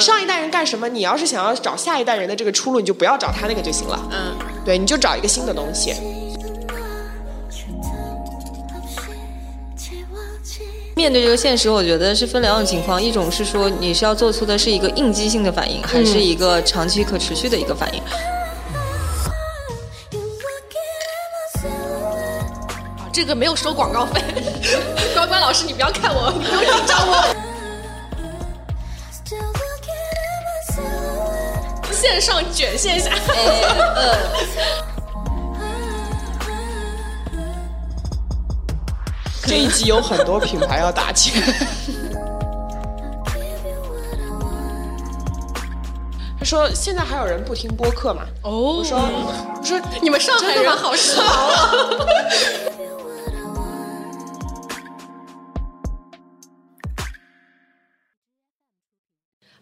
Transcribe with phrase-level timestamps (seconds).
[0.00, 3.98] 上一代人干什么，你要是想要找下一代人的这个出路，你就不要找他那个就行了。
[4.10, 4.34] 嗯，
[4.64, 5.94] 对，你就找一个新的东西。
[10.94, 18.02] 面对这个现实，我觉得是分两种情况，一种是说你是要做出的是一个应激性的反应，还是一个长期可持续的一个反应。
[23.12, 24.22] 这个没有收广告费，
[25.14, 27.31] 关关老师，你不要看我，你不用紧张我。
[32.12, 33.10] 线上卷线下。
[39.46, 41.42] 这一集有很多品牌要打钱。
[46.38, 51.16] 他说：“现在还有人不听播客吗？”哦，我说：“我说你们上海人好 时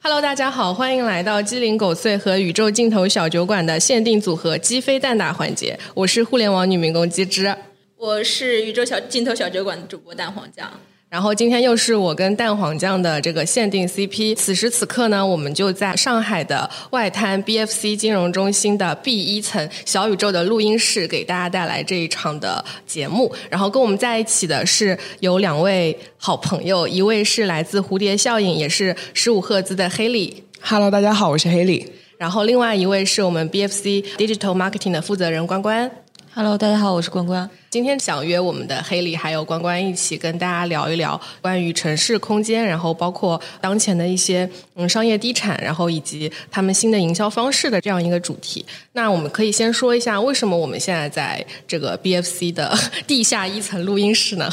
[0.03, 5.79] Hello，大家好，欢迎来到鸡零狗碎和宇宙尽头小酒馆的限定组合鸡飞蛋打环节。
[5.92, 7.55] 我是互联网女民工鸡汁，
[7.98, 10.73] 我是宇宙小尽头小酒馆的主播蛋黄酱。
[11.11, 14.36] 然后今天又是我跟蛋黄酱的这个限定 CP。
[14.36, 23.34] 此时此刻呢，我们就在上海的外滩 BFC 金融中心的 B 一层小宇宙的录音室，给大家带来这一场的节目。
[23.50, 30.45] 然后跟我们在一起的是有两位好朋友，一位是来自蝴蝶效应，也是十五赫兹的黑莉。
[30.61, 31.84] ，Hello，大家好，我是黑莉。
[32.19, 35.91] 然后另外一位是我们 BFC Digital Marketing 的负责人关关。
[36.33, 37.50] Hello，大家好，我是关关。
[37.70, 48.64] 今天想约我们的黑里还有关关一起跟大家聊一聊关于城市空间，然后包括当前的一些嗯商业地产，然后以及他们新的营销方式的这样一个主题。
[48.92, 54.48] 那我们可以先说一下为什么我们现在在这个 BFC 的地下一层录音室呢？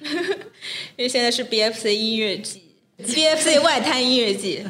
[0.00, 2.62] 因为现在是 BFC 音乐季
[3.04, 4.64] ，BFC 外滩音乐季。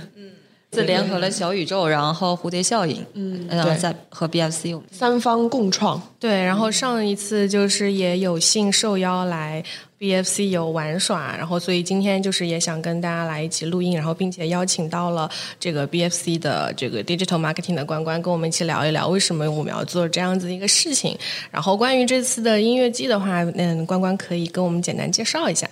[0.70, 9.64] 自联合了小宇宙，然后蝴蝶效应，嗯，然后在和 BFC 我们三方共创，对，然后上一次就是也有幸受邀来
[9.98, 15.28] BFC 有玩耍，然后所以今天就是也想跟大家来一起录音，然后并且邀请到了
[15.58, 21.16] 这个 BFC 的这个 Digital Marketing 的关关，跟我们一起聊一聊为什么我们要做这样子一个事情。
[21.50, 25.66] 然后关于这次的音乐季的话，嗯，关关可以跟我们简单介绍一下。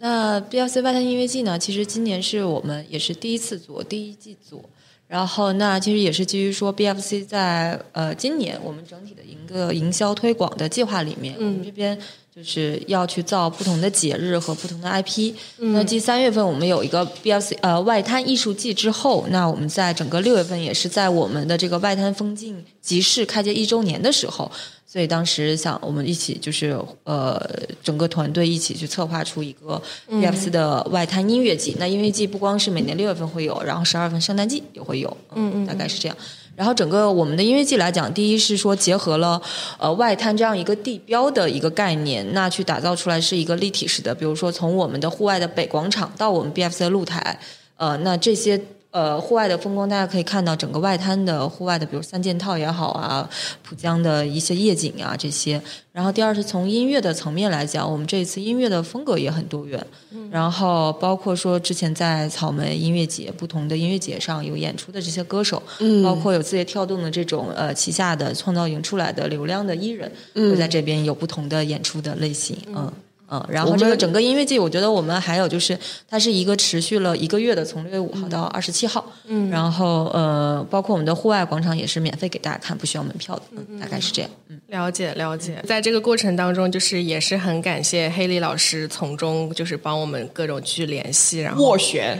[0.00, 1.58] 那 BFC 外滩音乐季呢？
[1.58, 4.62] 其实今年是我们也是第一次做，第一季做。
[5.08, 11.98] 然后那其实也是基于说 BFC 在呃今年我们整体的一个营销推广的计划里面，我们这边
[12.32, 15.32] 就是要去造不同的节日和不同的 IP。
[15.56, 24.48] 那继三月份我们有一个 BFC 呃外滩艺术季之后，那我们在整个六月份也是在我们的这个外滩风景集市开街一周年的时候。
[24.90, 27.38] 所以当时想，我们一起就是呃，
[27.82, 31.76] 整个团队一起去策划出一个 BFC 的外滩音乐季。
[31.78, 36.16] 那音乐季不光是每年六月份会有，然后十二月份圣诞季也会有，嗯嗯，大概是这样。
[36.56, 39.38] 然后整个我们的音乐季来讲，第一是说结合了
[39.78, 47.38] 呃外滩这样一个地标的一个概念，那去打造出来是一个立体式的，比如说从我们的户外的北广场到我们 BFC 的露台，
[47.76, 48.58] 呃，那这些。
[48.90, 53.28] 呃，户外的风光，大家可以看到整个外滩的户外的，比如三件套也好啊，
[53.62, 55.60] 浦江的一些夜景啊这些。
[55.92, 59.86] 然后第二是从音乐的层面来讲，我们这一次音乐的风格也很多元。
[60.30, 72.90] 然后包括说之前在草莓音乐节不同的音乐节上有演出的这些歌手，嗯包括有字节跳动的这种呃旗下的创造营出来的流量的艺人，会在这边有不同的演出的类型，嗯。
[73.30, 75.78] 嗯，然后这个整个音乐季，我觉得我们还有就是，
[76.08, 79.04] 它是一个持续了一个月的，从六月五号到二十七号。
[79.26, 83.42] 嗯，然后呃，包括我们的户外广场也是免费给大家看，不需要门票的。
[83.50, 84.30] 嗯，大概是这样。
[84.48, 92.18] 嗯，了解了解，在这个过程当中，就是也是很感谢黑莉老师从中就是帮我们各种去联系，然后斡旋。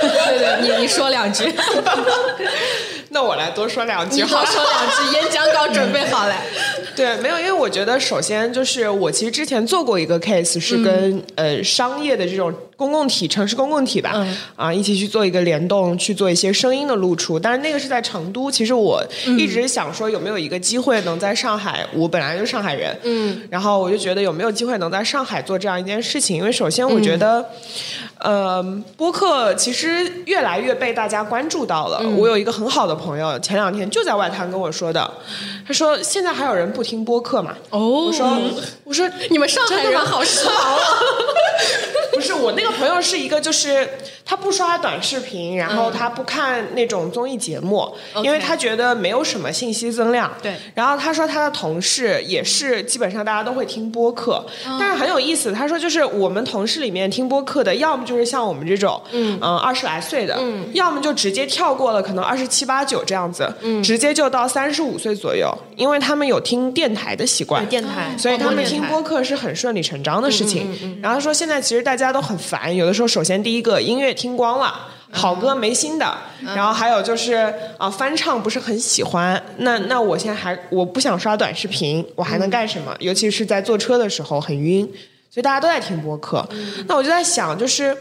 [0.00, 1.44] 对对，你你说两句，
[3.10, 6.34] 那我来多说两句你好说两句，演讲稿准备好了。
[6.96, 17.38] 对，没有，因为我觉得首先就是我其实之前做过一个 case，是跟、呃商业的这种公共体、城市公共体吧，嗯啊一起去做一个联动，去做一些声音的露出。
[17.38, 19.04] 但是那个是在成都，其实我
[19.38, 27.44] 一直想说有没有一个机会能在上海，我本来就是上海人，嗯，然后我就觉得有没有机会能在上海做这样一件事情，因为首先我觉得。
[28.18, 28.62] 呃，
[28.96, 32.00] 播客其实越来越被大家关注到了。
[32.16, 35.10] 我有一个很好的朋友，前两天就在外滩跟我说的，
[35.66, 37.56] 他说现在还有人不听播客嘛？
[37.70, 38.38] 哦，我说
[38.84, 40.78] 我说你们上海人好时髦啊！
[42.12, 43.88] 不是我那个朋友是一个，就是
[44.24, 50.28] 他他不刷短视频，然后他不看那种综艺节目，因为他觉得没有什么信息增量。
[50.42, 50.56] 对。
[50.74, 54.44] 然后他说他的同事也是基本上大家都会听播客，
[54.80, 55.52] 但是很有意思。
[55.52, 59.38] 他说就是我们同事里面听播客的，要么就是像我们这种，嗯。
[59.40, 70.98] 二十来岁的，嗯，要么就直接跳过了，可能二十七八九这样子，嗯，直接就到三十五岁左右，因为他们有听电台的习惯，电台，所以他们听播客是很顺理成章的事情。
[71.00, 74.88] 然后说现在其实大家都很烦，有的时候首先第一个音乐听光了。
[75.16, 76.12] 好歌没新的，
[76.42, 79.40] 然后还有就是啊，翻唱不是很喜欢。
[79.58, 82.92] 那那我现在还我不想刷短视频，我还能干什么？
[82.98, 84.84] 尤其是在坐车的时候很晕，
[85.30, 86.44] 所以大家都在听播客。
[86.88, 87.96] 那我就在想，就是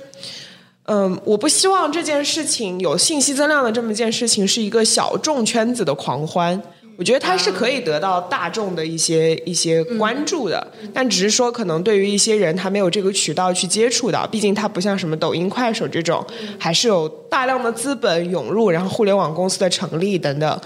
[0.86, 6.60] 嗯，我不希望这件事情有信息增量的这么一件事情是一个小众圈子的狂欢。
[6.96, 16.26] 我觉得它是可以得到大众的一些一些关注的，但只是说可能对于一些人他没有这个渠道去接触到，毕竟它不像什么抖音、快手这种，
[16.60, 20.62] 还是有大量的资本涌入，然后互联网公司的成立等等。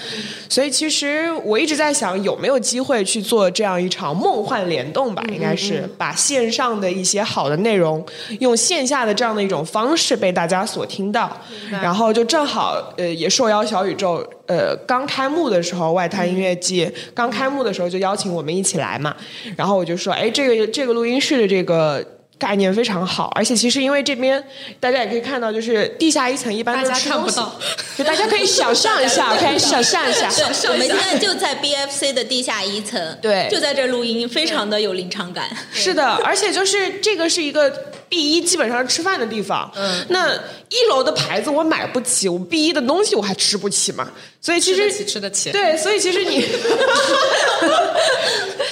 [0.49, 5.23] 所以其实我一直在想，有没有机会去做这样一场梦幻联动吧？
[5.31, 8.05] 应该是把线上的一些好的内容，
[8.41, 11.31] 用线下的这样的一种方式被大家所听到，
[11.71, 14.21] 然后就正好呃也受邀小宇宙。
[14.47, 19.13] 呃，刚开幕的时候，外滩音乐季刚开幕的时候就邀请我们一起来嘛，
[19.57, 22.01] 然后我就说，哎，这个这个录音室的这个
[22.37, 24.43] 概念非常好，而且其实因为这边
[24.79, 27.59] 大家也可以看到，就是地下一层一般大家看不到，
[27.97, 30.29] 就大家可以想象一下， 可以想象一下，
[30.69, 35.49] 我们现在就在 BFC 的地下一层，对，就在这录音，非常的有临场感。
[35.73, 37.91] 是的，而且就是这个是一个。
[38.09, 40.33] B 一基本上是吃饭的地方，嗯，那
[40.69, 44.07] 一楼的牌子我买不起，我 B 一的东西我还吃不起嘛，
[44.41, 46.45] 所以其实吃得起，对，所以其实你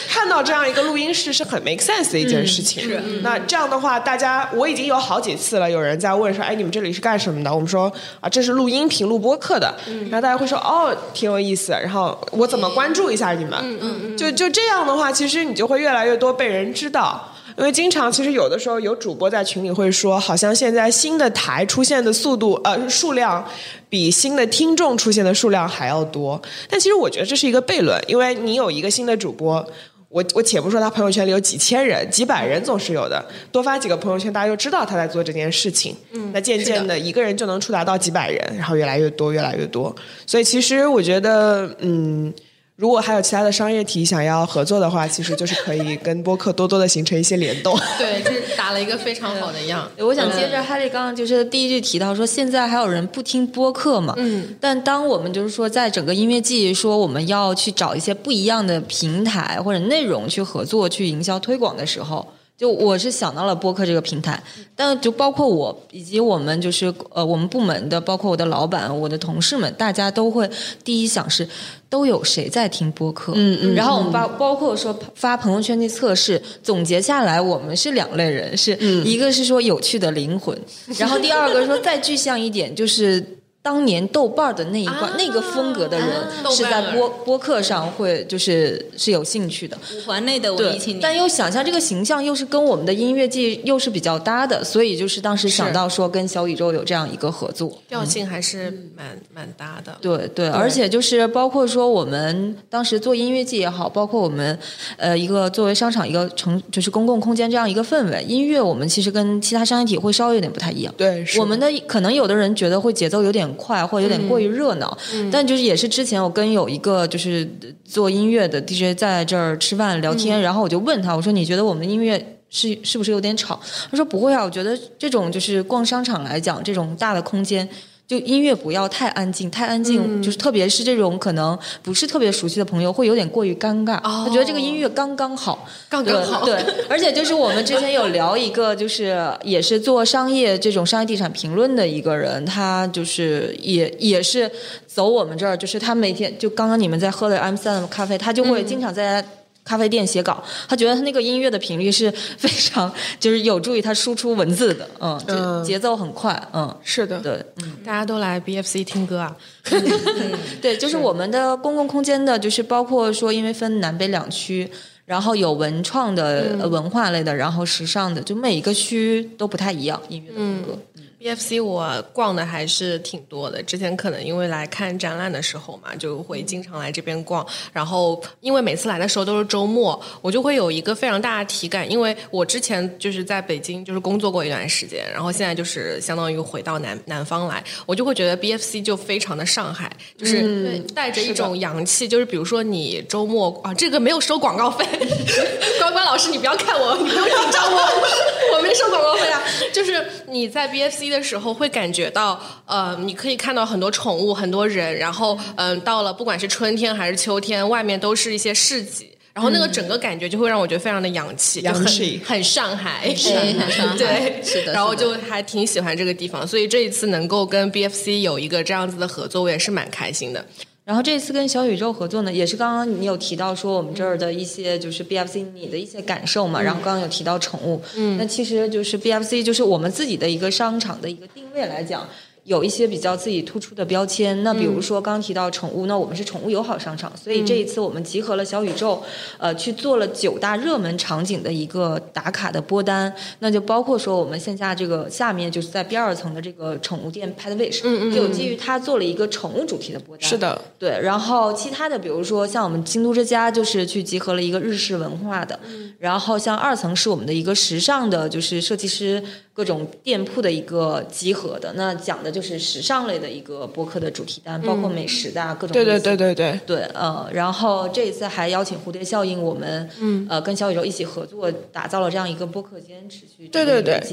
[0.08, 2.84] 看到这样一个录音室是很 make sense 的一件事情。
[2.84, 7.54] 是，那这样的话，大家我已经有好几次了，有人在问说，哎，你们这里是干什么的？
[7.54, 7.92] 我们说
[8.22, 9.74] 啊，这是录音频录播客的，
[10.10, 13.60] 然后大家会说，哦，挺有意思，然后我怎么关注一下你们？
[13.62, 17.31] 嗯嗯嗯，就就这样的话，其实你就会越来越多被人知道。
[17.57, 23.44] 因为经常，其实有的时候有主播在群里会说，好像现在新的台出现的速度，呃，数量
[23.88, 26.42] 比新的听众出现的数量还要多。
[26.69, 29.66] 但其实我觉得这是一个悖论，因为你有一个新的主播，
[30.10, 35.96] 我我且不说他朋友圈里有几千人、几百人总是有的，多发几个朋友圈，大家就知道他在做这件事情。
[36.12, 39.96] 嗯，那渐渐的一个人就能触达到几百人，然后越来越多，越来越多。
[40.28, 42.34] 所以其实我觉得，嗯。
[42.77, 47.77] 如果还有其他的商业体想要合作的话， 其实就是可以跟播客多多的形成一些联动。
[47.98, 49.89] 对，就是打了一个非常好的样。
[49.98, 54.13] 我想接着哈利刚刚就是第一句提到说，现在还有人不听播客嘛？
[54.18, 54.56] 嗯。
[54.60, 62.28] 但当我们就是说，在整个音乐季说我们要去找一些不一样的平台或者内容去合作、去营销推广的时候。
[62.57, 64.42] 就我是想到了播客这个平台，
[64.75, 70.50] 但就包括我以及我们就是呃我们部门的，包括我的老板、我的同事们，大家都会
[70.84, 71.46] 第一想是
[71.90, 80.57] 都有谁在听播客，嗯嗯，然后我们包包括说发朋友圈的测试，总结下来我们是两类人，是一个是说有趣的灵魂，
[80.98, 83.40] 然后第二个说再具象一点就是。
[83.66, 86.08] 当年豆瓣的那一挂那个风格的人
[86.52, 89.76] 是在播播客上会就是是有兴趣的。
[89.92, 99.98] 五环内的文艺青年，但又想象这个形象又是跟我们的音乐季又是比较搭的，所以就是当时想到说跟小宇宙有这样一个合作，调性还是蛮蛮搭的。
[100.00, 104.56] 对对，而且就是包括说我们当时做音乐季也好，包括我们
[104.98, 110.94] 呃一个作为商场一个城就是公共空间这样一个氛围，音乐我们其实跟其他商业体会稍微有点不太一样。
[110.95, 113.55] 对，我们的可能有的人觉得会节奏有点。
[113.56, 114.97] 快或者有点过于热闹，
[115.31, 117.47] 但就是也是之前我跟有一个就是
[117.83, 123.59] 做音乐的 DJ 在这儿吃饭聊天，然后我就问他，我说你觉得我们的音乐是是不是有点吵？
[123.90, 127.68] 他说不会啊，我觉得这种就是逛商场来讲，这种大的空间。
[128.07, 134.00] 就音乐不要太安静，太安静就是特别是这种可能不是特别熟悉的朋友会有点过于尴尬。
[134.02, 136.45] 他觉得这个音乐刚刚好，刚刚好。
[136.45, 144.50] 对，而且就是我们之前有聊一个，就是也是做商业这种商业地产评论的一个人，他就是也也是
[144.85, 149.26] 走我们这儿，就是他每天就刚刚你们在喝的 M 三的咖啡，他就会经常在。
[149.66, 157.44] 咖啡店写稿，他觉得他那个音乐的频率是非常，就是有助于他输出文字的，嗯，节奏很快，嗯，是的，对，
[157.84, 159.36] 大家都来 BFC 听歌啊，
[160.62, 164.69] 对，就是我们的公共空间的，就是包括说，因为分南北两区，
[165.06, 170.80] 然后有文创的、文化类的，然后时尚的，就每一个区都不太一样，音乐的风格。
[171.26, 177.44] BFC 我逛的还是挺多的，之前可能因为来看展览的时候嘛，就会经常来这边逛。
[177.74, 192.08] 然后因为每次来的时候都是周末，我就会有一个非常大的体感，因为我之前就是在北京就是工作过一段时间，然后现在就是相当于回到南南方来，我就会觉得 BFC 就非常的上海，就是带着一种洋气。
[192.08, 194.86] 就是比如说你周末啊，这个没有收广告费，
[195.82, 197.80] 关关老师你不要看我，你不用紧张我，
[198.56, 199.42] 我没收广告费啊。
[199.74, 209.12] 就是你在 BFC 的时候会感觉到，呃，你可以看到很多宠物，很多人，然后嗯，到了不管是春天还是秋天，外面都是一些市集。
[209.34, 214.72] 然后那个整个感觉就会让我觉得非常的洋气，洋气很上海，很上海，对，是的。
[214.72, 220.45] 然后就还挺喜欢这个地方，所以这一次能够跟 BFC 有一个这样子的合作，我也是蛮开心的。
[220.85, 232.07] 然后这次跟小宇宙合作呢，也是刚刚你有提到说我们这儿的一些就是 BFC 你的一些感受嘛，然后刚刚有提到宠物，嗯，那其实就是 BFC 就是我们自己的一个商场的一个定位来讲。
[232.45, 239.02] 有一些比较自己突出的标签，那比如说刚提到宠物，那我们是宠物友好商场，所以这一次我们集合了小宇宙，
[239.40, 255.59] 呃，去做了九大热门场景的一个打卡的播单，那就包括说我们线下这个下面就是在第二层的这个宠物店 Pet Wish，嗯嗯，就基于它做了一个宠物主题的播单，是的，对，然后其他的比如说像我们京都之家就是去集合了一个日式文化的，
[255.97, 259.23] 然后像二层是我们的一个时尚的，就是设计师。
[259.56, 265.73] 各种店铺的一个集合的，那讲的就是时尚类的一个播客的主题单，包括美食的各种。
[265.73, 274.04] 对对对对对对，呃，然后这一次还邀请蝴蝶效应，我们嗯呃跟小宇宙一起合作，打造了这样一个播客间，持续对对对。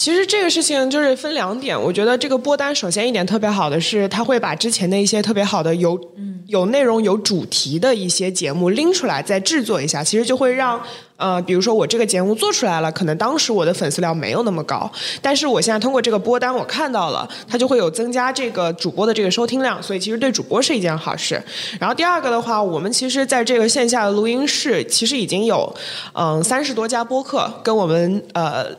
[0.00, 6.00] 其实这个事情就是分两点，我觉得这个播单首先一点特别好的是，他会把之前的一些特别好的有
[6.46, 10.80] 有内容、有主题的一些节目拎出来再制作一下，其实就会让
[11.18, 14.90] 呃，比如说我这个节目做出来了，可能当时我的粉丝量没有那么高，
[15.20, 21.38] 但是我现在通过这个播单我看到了，它就会有增加这个主播的这个收听量，所以其实对主播是一件好事。
[21.78, 25.70] 然后第二个的话，我们其实在这个线下的录音室，其实已经有
[26.14, 28.74] 嗯三十多家播客跟我们呃。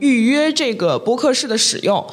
[0.00, 2.04] 预约这个播客室的使用，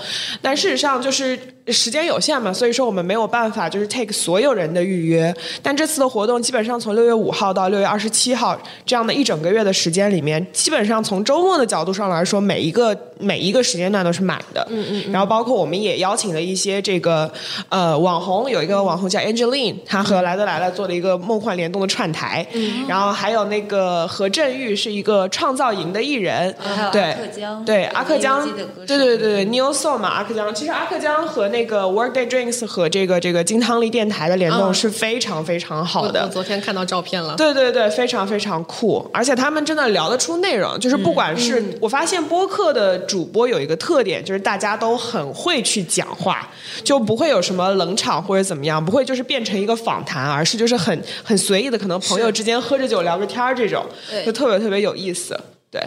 [0.41, 1.37] 但事实上就是
[1.71, 5.33] 时间有限嘛，所以说我们没有办法就是 take 所有人的预约。
[5.61, 14.65] 但这次的活动基本上从六月五号到六月二十七号这样的一整个月的时间里面，基本上从周末的角度上来说，每一个每一个时间段都是满的。
[14.69, 15.11] 嗯嗯。
[15.11, 17.31] 然后包括我们也邀请了一些这个
[17.69, 22.45] 呃网红，有一个网红叫 Angeline，她和来都来了做了一个梦幻联动的串台。
[22.53, 22.85] 嗯。
[22.87, 26.53] 然后还有那个何振玉是一个创造营的艺人。
[26.91, 27.15] 对。
[27.65, 28.47] 对阿克江，
[28.85, 30.53] 对对对对，New Soul 嘛，阿克江。
[30.53, 36.23] 其实阿克江和那个 Workday Drinks 和这个这个金汤力电台的联动是非常非常好的。
[36.23, 37.35] 我昨天看到照片了。
[37.35, 40.79] 对对对，非常非常酷，而且他们真的聊得出内容。
[40.79, 46.49] 就是不管是我发现播客的主播有一个特点，就是大家都很会去讲话，
[46.83, 53.85] 就不会有什么冷场或者怎么样，不会就是变成一个访谈，而是就是很很随意的，可能朋友之间喝着酒聊着天儿这种，
[54.25, 55.39] 就特别特别有意思。
[55.71, 55.81] 对。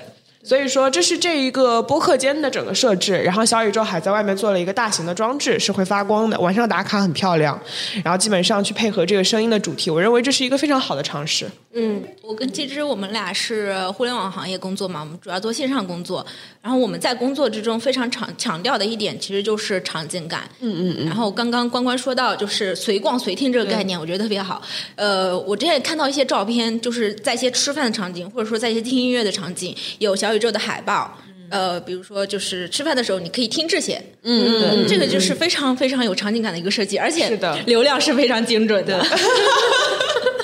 [0.45, 3.17] 所以说，这是这一个播客间的整个设置。
[3.19, 7.57] 然后小宇宙还在外面做了一个大型的装置，是会发光的，晚上打卡很漂亮。
[8.03, 11.49] 然后基本上去配合这个声音的主题，我认为这是一个非常好的尝试。
[11.75, 16.27] 嗯，我跟季之我们俩是互联网行业工作嘛，我们主要做线上工作。
[16.61, 20.43] 然后我们在工作之中非常强强调的一点，其实就是场景感。
[20.59, 21.07] 嗯嗯嗯。
[21.07, 24.61] 然后刚刚关关说到就是随逛随听这个概念，我觉得特别好。
[24.97, 30.32] 呃，我之前也看到一些照片，就是在一些吃饭的场景，或者说在一些听音乐的场景，有小。
[30.35, 31.19] 宇宙的海报，
[31.51, 39.03] 呃，比如说就是吃饭的时候，你可以听这些，嗯，这个就是非常非常有场景感的一个设计，而且流量是非常精准的。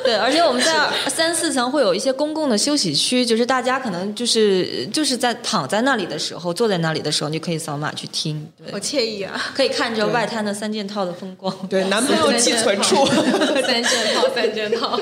[0.08, 0.72] 对，而且我们在
[1.10, 9.38] 三四层会有一些公共的休息区，就是大家可能就是就是在躺在那里的时候，坐在那里的时候，你可以扫码去听，好惬意啊！
[9.54, 13.04] 可以看着外滩的三件套的风光，对，男朋友寄存处，
[13.60, 14.98] 三件套，三件套，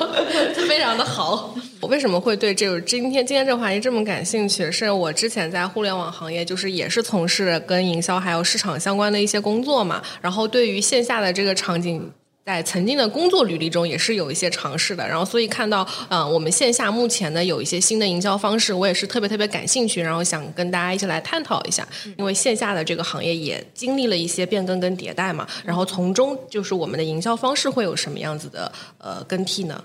[0.67, 1.55] 非常的好。
[1.79, 4.69] 我为什么会对这个今天今天这个话题这么感兴趣？
[4.69, 12.11] 是我之前在互联网行业，就是也是从事跟营销还有市场相关的一些工作嘛，然后对于线下的这个场景。
[12.47, 21.85] 在曾经的工作履历中也是有一些尝试的，然后所以看到，嗯，我们线下目前呢有一些新的营销方式，我也是特别特别感兴趣，然后想跟大家一起来探讨一下，
[22.17, 29.83] 因为线下的这个行业也经历了一些变更跟迭代嘛，然后从中就是我们的营销方式会有什么样子的呃更替呢？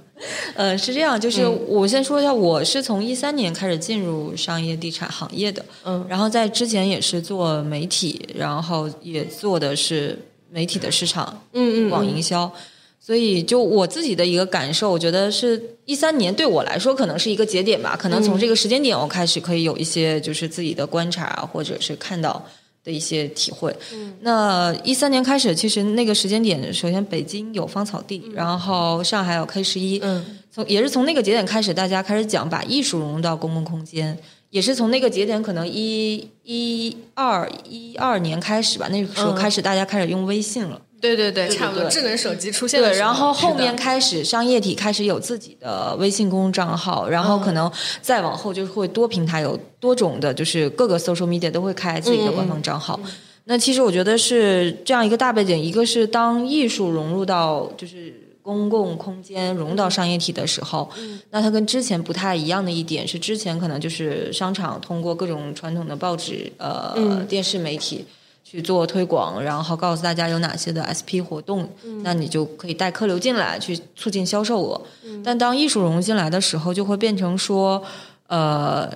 [0.55, 10.17] 呃，是这样，就是我先说一下，我是从一三年开始进入商业地产行业的，嗯，然后在之前也是做媒体，然后也做的是。
[10.53, 12.53] 媒体的市场，嗯嗯，网营销，
[13.01, 22.45] 所以就我自己的一个感受，我觉得是一三年对我来说可能是一个节点吧，可能从这个时间点我开始可以有一些就是自己的观察，或者是看到
[22.85, 23.75] 的一些体会。
[23.93, 34.17] 嗯那一三年开始，其实那个时间点，首先北京有芳草地，然后上海有 K 十一，嗯，从也是从那个节点开始，大家开始讲把艺术融入到公共空间。
[34.53, 40.79] 也是从那个节点，可能一一二一二年开始吧，那个时候开始大家开始用微信了。
[41.01, 53.01] 对对对，对差不多，智能手机出现了对，然后后面开始商业体开始有自己的微信公众账号，然后可能再往后就是会多平台有多种的，就是各个 social media 都会开自己的官方账号。
[53.47, 60.91] 那其实我觉得是这样一个大背景，一个是当艺术融入到就是公共空间融到商业体的时候，
[61.31, 68.05] 那它跟之前不太一样的一点是，之前可能就是商场通过各种传统的报纸、呃、电视媒体。
[68.45, 71.67] 去做推广，然后告诉大家有哪些的 SP 活动，
[72.03, 74.79] 那你就可以带客流进来，去促进销售额。
[75.25, 77.83] 但当艺术融进来的时候，就会变成说，
[78.27, 78.93] 呃，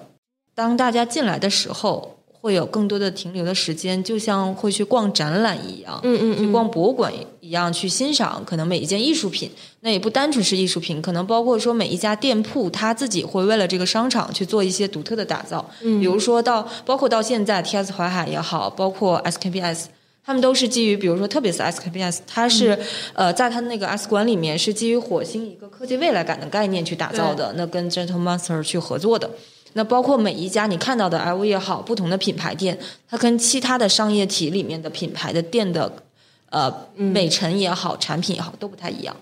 [0.54, 2.15] 当大家进来的时候，
[2.46, 9.50] 会有更多的停留的时间，就像会去逛展览一样，嗯嗯去逛博物馆一样，去欣赏可能每一件艺术品。
[9.80, 15.68] 那也不单纯是艺术品，可能包括说每一家店铺，他自己会为了这个商场去做一些独特的打造。
[15.82, 17.92] 嗯比如说到包括到现在 T.S.
[17.92, 19.88] 淮海也好，包括 S.K.P.S。
[20.24, 22.76] 他们都是基于，比如说，特别是 SKPS，它是、
[23.14, 29.30] 呃，在它的那个 S 馆里面是基于火星一个科技未来感的概念去打造的，那跟 Gentle Monster 去合作的。
[29.76, 35.92] 那包括每一家你看到的 LV 也好，不同的品牌店，它跟其他的商业体里面的品牌的店的
[36.48, 39.14] 呃美陈也好，产品也好，都不太一样。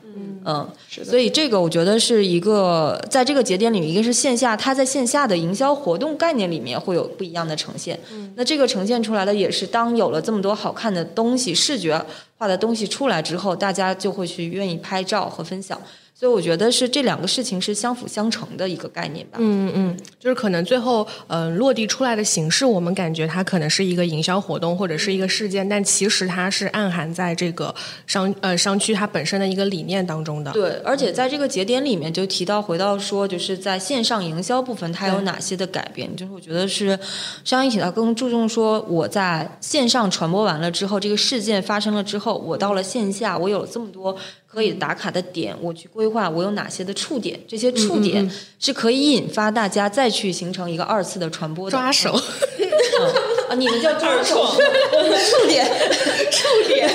[0.46, 0.68] 嗯，
[1.02, 7.98] 所以这个我觉得是一个在这个节点里面，一个是线下，它在线下的营销活动概念里面会有不一样的呈现。
[8.36, 12.00] 那这个呈现出来的也是，当有了这么多好看的东西、视觉
[12.36, 15.80] 化的东西出来之后，大家就会去愿意拍照和分享。
[16.24, 19.36] 所以我觉得是这两个事情是相辅相成的一个概念吧。
[19.38, 27.74] 嗯嗯，就是可能最后呃落地出来的形式，我们感觉它可能是一个营销活动或者是一个事件，但其实它是暗含在这个
[28.06, 30.50] 商呃商区它本身的一个理念当中的。
[30.52, 36.16] 对，而且在这个节点里面就提到回到说，就是在线上营销部分，它有哪些的改变？
[36.16, 36.98] 就是我觉得是
[37.44, 44.16] 商业体它更注重说，我在线上传播完了之后，这个事件发生了之后，我到了线下，我有了这么多
[44.54, 48.30] 可以打卡的点，我去规划我有哪些的触点，这些触点
[48.60, 52.18] 是可以引发大家再去形成一个二次的传播的抓手，
[52.58, 52.68] 嗯
[53.50, 55.66] 啊，你们叫抓手，我 们触点，
[56.30, 56.88] 触点，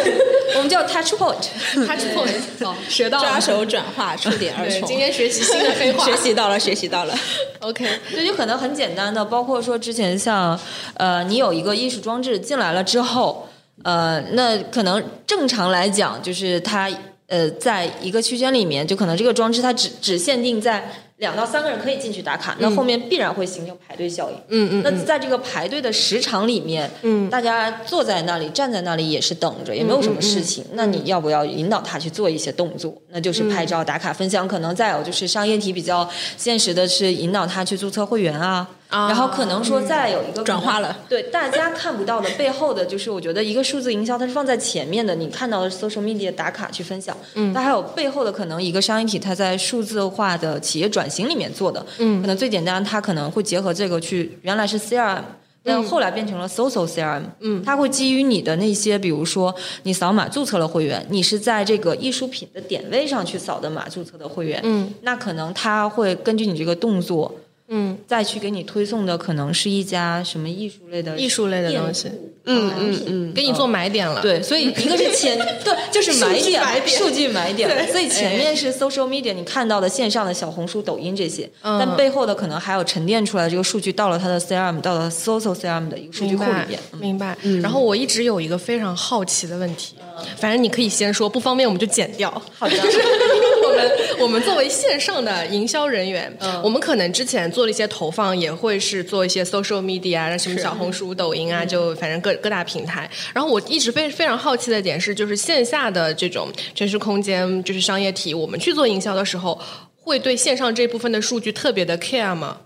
[0.56, 1.36] 我们叫 touch point。
[1.86, 4.88] touch point，哦，学到了抓手转化触点二对，重。
[4.88, 6.06] 今天学习新的黑话。
[6.06, 7.14] 学习到了，学习到了。
[7.60, 10.58] OK，这就可能很简单的，包括说之前像
[10.96, 13.48] 呃，你有一个艺术装置进来了之后，
[13.84, 16.90] 呃，那可能正常来讲，就是它
[17.30, 24.38] 呃，在一个区间里面，就可能这个装置它只只限定在两到三个人可以进去打卡，那后面必然会形成排队效应。
[24.48, 30.66] 嗯嗯那在这个排队的时长里面，嗯，大家坐在那里、站在那里也是等着，也没有什么事情。
[30.74, 32.94] 那你要不要引导他去做一些动作？
[33.10, 34.48] 那就是拍照、打卡、分享。
[34.48, 38.68] 可能再有就是商业体比较现实的是引导他去注册会员啊。
[38.92, 55.24] 然后可能说再有一个转化了，对大家看不到的背后的，就是我觉得一个数字营销它是放在前面的，你看到的 social media 打卡去分享，嗯，它还有背后的可能一个商业体它在数字化的企业转型里面做的，嗯，可能最简单，它可能会结合这个去，原来是 CRM。
[55.62, 67.32] 但后来变成了 social CRM，嗯，它会基于你的那些，比如说你扫码注册了会员，你是在这个艺术品的点位上去扫的码注册的会员，嗯，那可能它会根据你这个动作，
[67.70, 72.10] 嗯，再去给你推送的可能是一家什么艺术类的艺术类的东西。
[72.46, 74.22] 嗯嗯嗯，给你做买点了。
[74.22, 77.70] 对，所以一个是前 对，就是买点，数据买点。
[77.70, 77.92] 对。
[77.92, 81.78] 所以前面是 social media，你看到的线上的小红书、抖音这些，嗯。
[81.78, 86.80] 但背后的可能还有沉淀出来的这个数据到了它的 CRM，到了 social CRM 的一个数据库里明白面。
[86.94, 87.00] 嗯。
[87.00, 87.38] 明白。
[87.62, 89.94] 然后我一直有一个非常好奇的问题，
[90.38, 92.32] 反正你可以先说，不方便我们就剪掉。
[92.58, 92.76] 好的
[93.80, 103.10] 们 我们作为线上的营销人员，嗯我们可能之前做了一些投放，也会是做一些 social media 啊，什么小红书、抖音啊，就反正各各大平台。
[103.34, 109.60] 然后我一直非非常好奇的点是，就是线下的这种城市空间，就是商业体，我们去做营销的时候。
[110.02, 112.62] 会对线上这部分的数据特别的 care 吗？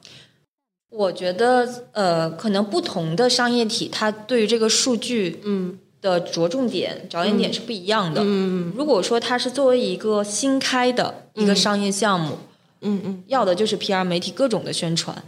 [0.90, 8.22] 我觉得呃，可能不同的商业体，它对于这个数据嗯的着重点、着眼点是不一样的。
[8.24, 12.38] 嗯，如果说它是作为一个新开的一个商业项目，
[12.82, 15.24] 嗯嗯要的就是 PR 媒体各种的宣传，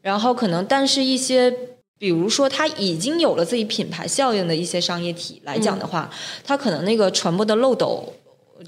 [0.00, 1.54] 然后可能但是一些。
[2.00, 6.08] 比如说，它已经有了自己品牌效应的一些商业体来讲的话，
[6.42, 8.10] 它可能那个传播的漏斗，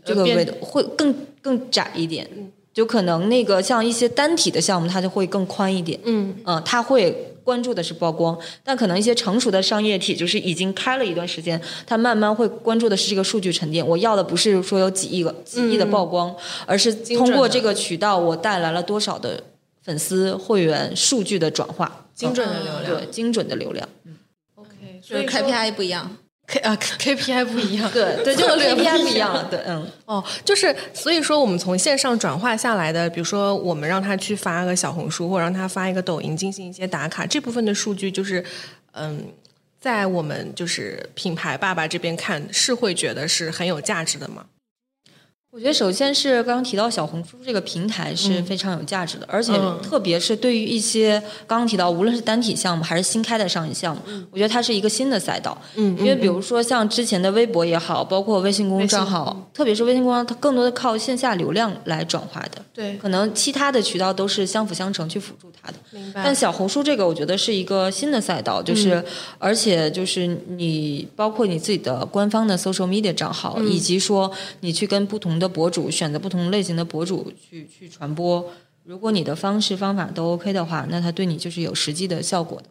[0.05, 2.29] 这个变维度会更更窄一点。
[2.75, 5.99] 就可能那个像一些单体的项目，它就会更宽一点。
[6.05, 13.87] 嗯嗯，它会关注的是曝光，但可能一些成熟的商业体就是已经开了一段时间，它慢慢会关注的是这个数据沉淀。
[13.87, 16.35] 我要的不是说有几亿个几亿的曝光，
[16.67, 19.43] 而是通过这个渠道我带来了多少的
[19.83, 23.89] 粉丝、会员、数据的转化，精准的流量，对精准的流量。
[24.05, 24.17] 嗯
[24.55, 26.17] OK，所以 KPI 不一样。
[26.47, 29.87] K 啊 KPI 不一样，对对， 就是 KPI 不不一样，对，嗯。
[30.05, 38.45] 哦，就是所以说，我们从线上转化下来的，比如说我们让他去发个小红书，或者让他发一个抖音，进行一些打卡，这部分的数据就是，
[38.93, 39.25] 嗯，
[39.81, 44.45] 在我们就是品牌爸爸这边看，是会觉得是很有价值的吗？
[45.55, 55.57] 我觉得首先是刚刚提到小红书这个平台是非常有价值的，而且嗯特别是对于一些刚刚提到无论是单体项目还是新开的商业项目，我觉得它是一个新的赛道。
[55.75, 62.63] 嗯因为比如说像之前的微博也好，包括微信公众账号，特别是微信公众号，它更多的靠线下流量来转化的。
[62.73, 65.75] 对可能其他的渠道都是相辅相成去辅助它的。
[65.91, 69.05] 明白但小红书这个，我觉得是一个新的赛道，就是、嗯
[69.39, 78.51] 而且就是你包括你自己的官方的 social media 账号，嗯以及说你去跟不同的博主选择不同类型的博主去去传播。
[78.85, 82.69] 如果你的方式方法都 OK 的话，那它对你就是有实际的效果的。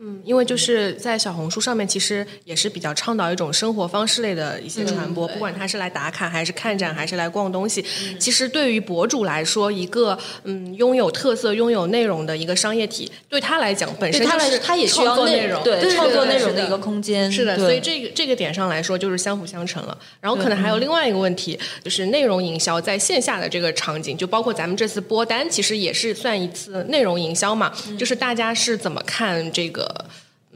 [0.00, 7.84] 嗯，因为就是在小红书上面，其实也是比较倡导一种生活方式类的一些传播，不管他是来打卡，还是看展，还是来逛东西。
[8.16, 17.30] 其实对于博主来说，一个嗯拥有特色、拥有内容的一个商业体，对他来讲本身他来就是他也需要内容，对对创作内容的一个空间。
[17.32, 19.98] 是的，所以这个这个点上来说，就是相辅相成了。
[20.20, 27.72] 然后可能还有另外一个问题，就是内容营销在线下的这个场景，就包括咱们这次播单，其实也是算一次内容营销嘛。
[27.98, 29.87] 就是大家是怎么看这个？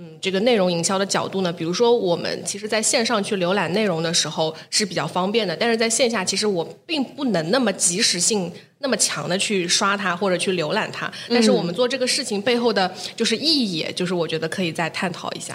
[0.04, 8.50] 嗯，这个内容营销的角度呢，比如说我们其实在线上去浏览内容的时候是比较方便的，但是在线下其实我并不能那么及时性
[8.82, 11.10] 那么强的去刷它或者去浏览它。
[11.28, 15.54] 但是我们做这个事情背后的就是意义，就是我觉得可以再探讨一下。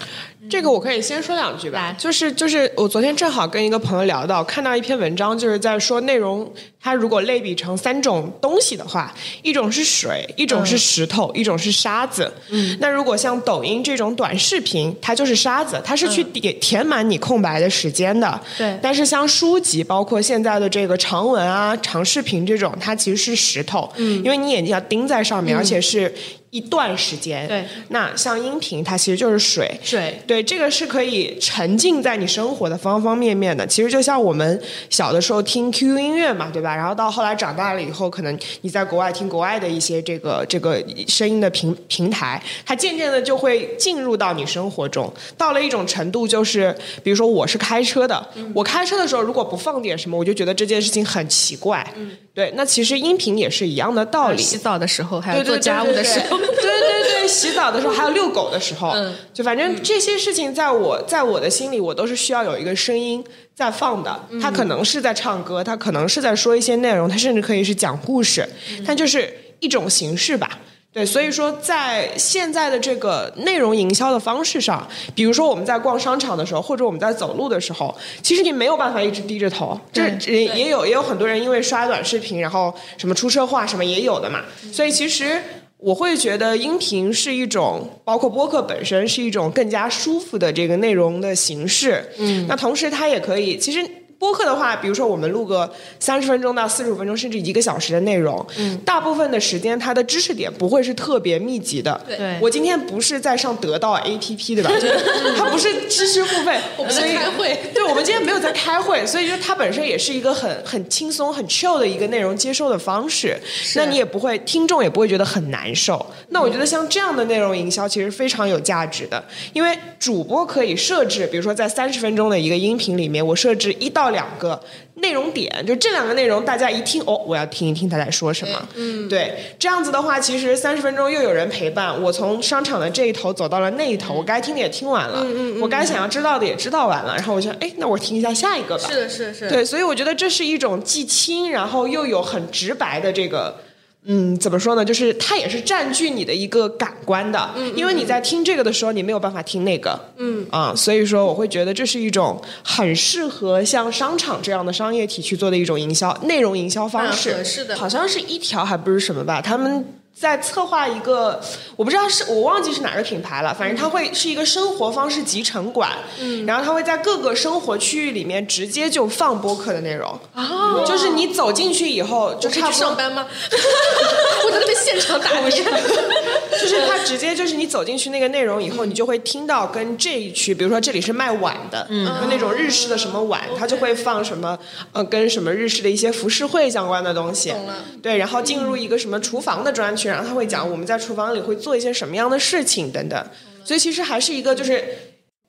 [0.50, 12.32] 这个我可以先说两句吧，就是就是我昨天正好跟一个朋友聊到，看到一篇文章，就是在说内容，它如果类比成三种东西的话，一种是水，一种是石头，一种是沙子。
[12.48, 18.40] 嗯，那如果像抖音这种短视频，它就是沙子，它是去填填满你空白的时间的。
[18.56, 26.14] 对但是像书籍，包括现在的这个长文啊、长视频这种，它其实是石头，嗯，因为你眼睛要盯在上面，而且是
[26.50, 27.46] 一段时间。
[27.46, 33.66] 对，那像音频，它其实就是水，水对，这个是可以沉浸在你生活的方方面面的。
[33.66, 36.74] 其实就像我们小的时候听 QQ 音乐嘛，对吧？
[36.74, 45.12] 然后到后来长大了以后，可能你在国外听国外的一些这个这个声音的平平台，它渐渐的就会进入到你生活中。
[45.36, 51.86] 到了一种程度，就是比如说我是开车的，我开车的时候如果不放点什么，我就觉得这件事情很奇怪。
[52.34, 54.38] 对，那其实音频也是一样的道理。
[54.40, 56.47] 洗澡的时候，还有做家务的时候，对对对
[56.88, 63.24] 对对对，洗澡的时候还有遛狗的时候，嗯就反正这些事情，在我在我的心里，我都是需要有一个声音
[63.54, 64.20] 在放的。
[64.30, 70.58] 嗯他可能是在唱歌，他可能是在说一些内容，他甚至可以是讲故事，嗯它就是一种形式吧。
[70.90, 79.78] 对，所以说在现在的这个内容营销的方式上，比如说我们在逛商场的时候，或者我们在走路的时候，其实你没有办法一直低着头。
[79.92, 84.40] 这这也有也有很多人因为刷短视频，然后什么出车祸啊什么也有的嘛。
[84.72, 85.40] 所以其实
[85.78, 92.04] 我会觉得音频是一种，包括播客本身是一种更加舒服的这个内容的形式。
[92.18, 93.88] 嗯，那同时它也可以，其实。
[94.18, 102.00] 播客的话，比如说我们录个三十分钟到四十五分钟，甚至一个小时的内容，嗯，大部分的时间它的知识点不会是特别密集的。
[102.06, 104.70] 对我今天不是在上得到 APP 对吧？
[104.74, 104.98] 就是
[105.36, 113.36] 它不是知识付费， 我们在开会 对，我们今天没有在开会，所以就它本身也是一个很很轻松、很 chill 的一个内容接收的方式。
[113.76, 116.04] 那你也不会，听众也不会觉得很难受。
[116.30, 124.60] 那我觉得像这样的内容营销其实非常有价值的，因为主播可以设置，比如说在三十分钟的一个音频里面，我设置一到两个
[124.94, 128.68] 内容点，就这两个内容大家一听哦，我要听一听他在说什么。
[128.74, 138.88] 嗯，对，这样子的话，其实三十分钟又有人陪伴，我从商场的这一头走到了那一头，我该听的也听完了，嗯嗯我该想要知道的也知道完了，然后我就哎，那我听一下下一个吧。
[138.88, 139.50] 是的，是的，是的。
[139.50, 143.56] 对，所以我觉得这是一种既轻，然后又有很直白的这个。
[144.04, 144.84] 嗯，怎么说呢？
[144.84, 159.84] 就是它也是占据你的一个感官的，嗯，因为你在听这个的时候，你没有办法听那个，嗯啊，所以说我会觉得这是一种很适合像商场这样的商业体去做的一种营销内容营销方式，蛮合适的好像是一条还不是什么吧，他们。
[160.18, 161.40] 在策划一个，
[161.76, 173.26] 我不知道是我忘记是哪个品牌了，反正它会是一个生活方式集成馆，嗯，然后它会在各个生活区域里面直接就放播客的内容，啊，就是你走进去以后就差不多去上，班吗？
[174.44, 175.62] 我在那边现场打一下。
[176.60, 184.58] 就是它直接就是你走进去那个内容以后，你就会听到跟这一区，比如说这里是卖碗的，嗯，就那种日式的什么碗，它就会放什么
[184.92, 187.54] 呃跟什么日式的一些服饰会相关的东西，
[188.02, 193.26] 对，然后进入一个什么厨房的专区，然后他会讲我们在厨房里会做一些什么样的事情等等，
[193.64, 194.84] 所以其实还是一个就是。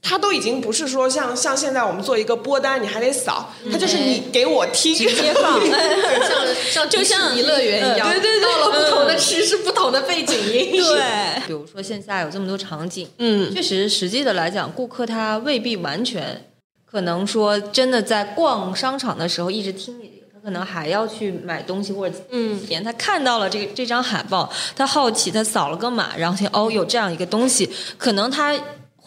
[0.01, 8.41] 它都已经不是说像像现在我们做一个播单，你还得扫，它就是你给我听，直接放， 像像就像迪士尼乐园一样，对对对。
[8.41, 16.45] 到了不同的吃是不同的背景音，对， 比如说线下有这么多场景，嗯，确实实际的来讲，顾客他未必完全
[16.89, 28.55] 可能说真的在逛商场的时候一直听你这个，他可能还要去买东西或者嗯，他看到了这个这张海报，他好奇，他扫了个码，然后听哦有这样一个东西，可能他。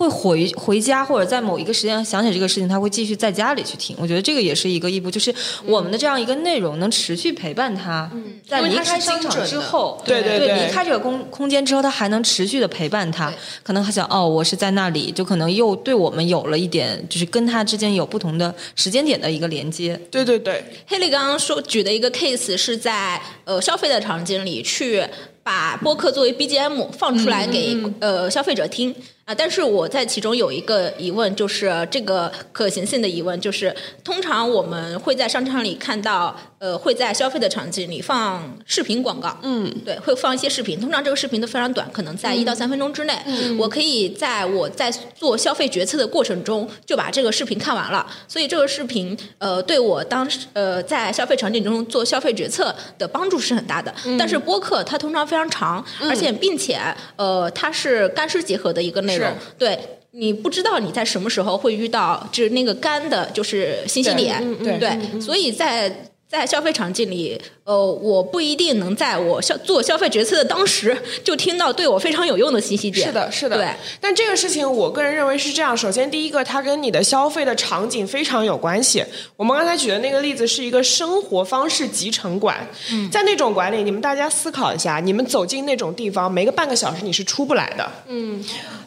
[0.03, 3.97] 会回回家，或者在某一个时间想起这个事情，他会继续在家里去听。
[3.99, 5.35] 我觉得这个也是一个一步，就是
[5.65, 8.11] 我们的这样一个内容能持续陪伴他，
[8.47, 13.33] 在离开商场之后，对对对，离开这个空空间之后，他还能持续的陪伴他。
[13.63, 19.99] 可能他想，哦，我是在那里，就可能又对我们有了一点，就是跟他之间有不同的时间点的一个连接。
[20.11, 25.05] 对对对，黑莉刚刚说举的一个 case 是在呃消费的场景里去
[25.43, 28.95] 把播客作为 BGM 放出来给呃消费者听。
[29.25, 43.17] 啊，但是我在其中有一个疑问，就是这个可行性的疑问，就是通常我们会在商场里看到，呃，会在消费的场景里放视频广告，嗯，对，会放一些视频，通常这个视频都非常短，可能在一到三分钟之内，
[43.57, 56.81] 我可以在我在做消费决策的过程中就把这个视频看完了，所以这个视频呃对我当时呃在消费场景中做消费决策的帮助是很大的，但是播客它通常非常长，而且并且
[57.15, 59.12] 呃它是干湿结合的一个内。
[59.19, 59.37] 内容。
[59.59, 59.79] 对
[60.15, 73.07] 你不知道你在什么时候会遇到，就是那个干的，就是信息点，对，所以在在消费场景里，呃，我不一定能在我消做消费决策的当时就听到对我非常有用的信息点。
[73.07, 73.59] 是的，是的。
[73.59, 73.69] 对，
[74.01, 75.77] 但这个事情我个人认为是这样。
[75.77, 79.05] 首先，第一个，它跟你的消费的场景非常有关系。
[79.37, 82.67] 我们刚才举的那个例子是一个生活方式集成馆，
[83.11, 87.93] 在那种馆里，你们大家思考一下，你们走进那种地方，没个半个小时你是出不来的。
[88.09, 88.43] 嗯。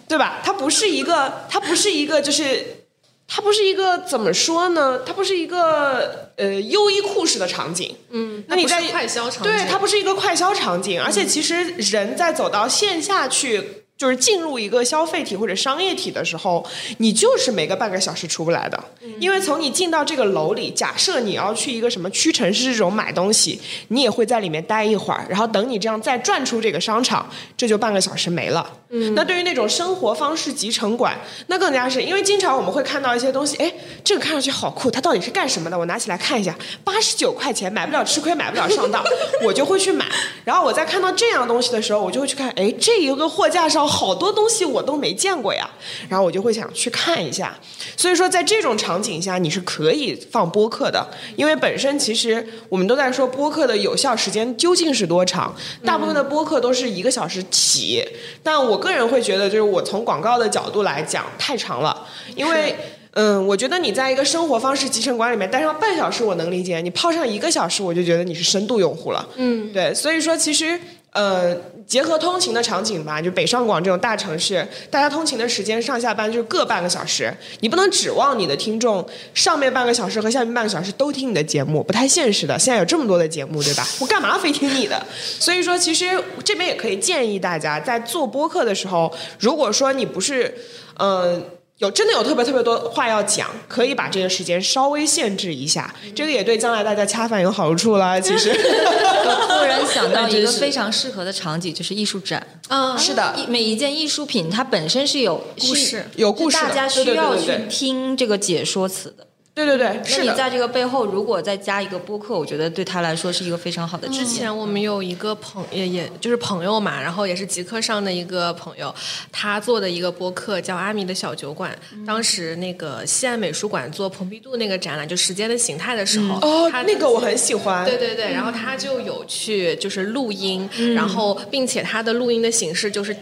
[0.07, 0.39] 对吧？
[0.43, 2.84] 它不是一个，它不是一个，就是
[3.27, 4.99] 它不是一个怎么说呢？
[5.05, 7.95] 它不是一个呃优衣库式的场景。
[8.11, 13.81] 嗯，那你在快消场景，对，它不是一个快消场景，而且其实人在走到线下去。
[13.97, 18.77] 就是进入一个消费体或者商业体的时候，你就是每个半个小时出不来的，
[19.21, 23.57] 因为从你进到这个楼里，假设你要去一个什么屈臣氏这种买东西，
[23.87, 28.69] 你也会在里面待一会儿，然后等你这样再转出这个商场，这就半个小时没了。
[29.15, 35.79] 那对于那种生活方式集成馆，那更加是因为经常我们会看到一些东西，哎，这个看上去好酷，它到底是干什么的？
[35.79, 39.03] 我拿起来看一下，八十九块钱买不了吃亏，买不了上当，
[39.45, 40.05] 我就会去买。
[40.43, 43.85] 然后我在看到这样东西的时候，我就会去看，哎，这一个货架上。
[43.85, 45.69] 好多东西我都没见过呀，
[46.09, 47.57] 然后我就会想去看一下。
[47.95, 55.55] 所以说，在这种场景下，你是可以放播客的，因为本身其实我们都在说播客的有效时间究竟是多长，
[55.85, 58.05] 大部分的播客都是一个小时起。
[58.43, 62.07] 但我个人会觉得，就是我从广告的角度来讲，太长了。
[62.35, 62.75] 因为，
[63.11, 69.27] 嗯，我觉得你在一个生活方式集成馆里面待上半小时，我能理解；你泡上一个小时，我就觉得你是深度用户了。
[69.35, 69.93] 嗯，对。
[69.93, 70.79] 所以说，其实。
[71.15, 71.55] 呃，
[71.87, 82.59] 结合通勤的场景吧，就北上广这种大城市，大家通勤的时间上下班就是各半个小时，你不能指望你的听众上面半个小时和下面半个小时都听你的节目，不太现实的。
[82.59, 83.87] 现在有这么多的节目，对吧？
[84.01, 85.01] 我干嘛非听你的？
[85.39, 90.53] 所以说，其实这边也可以建议大家，在做播客的时候，如果说你不是，
[90.99, 91.41] 嗯。
[91.79, 98.17] 有真的有特别特别多话要讲，可以把这个时间稍微限制一下，这个也对将来大家恰饭有好处啦。
[98.19, 102.45] 其实， 突然想到 一个非常适合的场景，就是艺术展。
[102.69, 109.27] 嗯，是的，每一件艺术品它本身是有故事，有故事，大家需要去听这个解说词的。
[109.55, 114.05] 对对对，是你在这个背后如果再加一个播客，我觉得对他来说是一个非常好的。
[114.09, 118.93] 之前我们有一个朋也也就是朋友嘛，然后也是极客上的一个朋友，
[119.31, 121.73] 他做的一个播客叫阿米的小酒馆。
[122.05, 127.85] 当时那个西安美术馆做蓬皮杜那个展览，就时间的形态的时候，哦，那个我很喜欢。
[127.85, 133.15] 对对对，然后他就有去就是录音，然后并且他的录音的形式就是。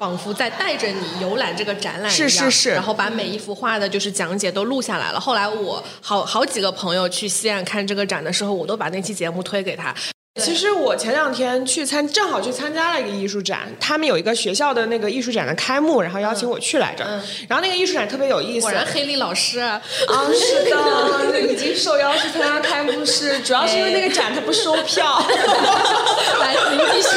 [0.00, 5.20] 仿佛在带着你游览这个展览一样，是是是，然后把每一幅画的就是讲解都录下来了。
[5.20, 9.94] 后来我好好几个朋友去西安看这个展的时候，我都把那期节目推给他。
[10.40, 17.04] 其实我前两天去参，正好去参加了一个艺术展，他们有一个学校的那个艺术展的开幕，然后邀请我去来着。
[17.46, 25.22] 然后那个艺术展特别有意思，果然黑莉老师啊，啊，是的，已经受邀去参加开幕式，主要是因为那个展它不收票。
[26.40, 27.08] 来，您继续。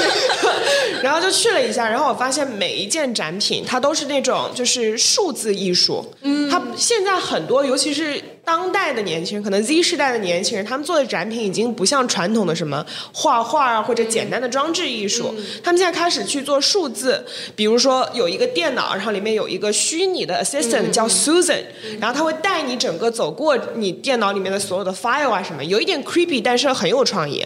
[1.01, 6.13] 然后就去了一下，然后我发现每一件展品它都是那种就是数字艺术。
[6.21, 17.25] 嗯，它现在很多，尤其是当代的年轻人，可能 Z 世代的年轻人，他们做的展品已经不像传统的什么画画啊或者简单的装置艺术，他们现在开始去做数字，
[17.56, 21.63] 比如说有一个电脑，然后里面有一个虚拟的 assistant 叫 Susan，
[21.99, 27.45] 然后他会带你整个走过你电脑里面的所有的 file 啊什么，有一点 creepy，但是很有创意。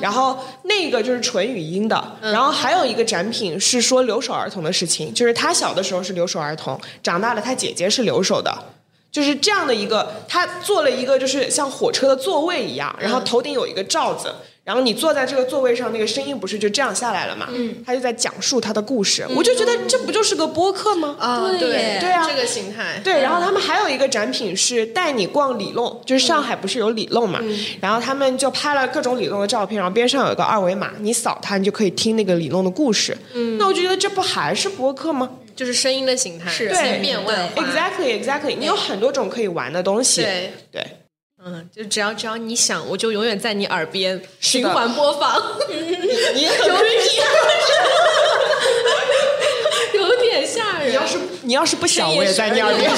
[0.00, 8.56] 然后那个就是纯语音的，然后还有一个展品是说留守儿童的事情，就是他小的时候是留守儿童，长大了他姐姐是留守的。
[9.12, 14.30] 就是这样的一个，他做了一个就是像火车的座位一样，然后头顶有一个罩子，
[14.62, 17.48] 然后你坐在这个座位上，那个声音不是就这样下来了嘛？
[17.50, 21.16] 嗯，他就在讲述他的故事，我就觉得这不就是个播客吗？
[21.18, 22.10] 啊，对对？
[22.12, 22.26] 啊。
[22.28, 27.40] 这个形态，对，然后他们还有一个展品是带你逛里弄，就是上海不是有里弄嘛，
[27.80, 33.16] 然后他们就拍了各种里弄的照片，然后边上有一个二维码，你扫它，你就可以听那个里弄的故事。
[33.32, 37.62] 嗯，那我就觉得这不还是播客吗就是声音的形态，是千变万化。
[37.62, 40.22] ？Exactly, exactly，你有很多种可以玩的东西。
[40.22, 40.86] 对，对，
[41.44, 45.34] 嗯，就只要只要你想，我就永远在你耳边循环播放，
[45.68, 47.22] 你很 creepy。
[49.94, 50.90] 有点吓人。
[50.90, 52.90] 你要是你要是不想，我也在你耳边。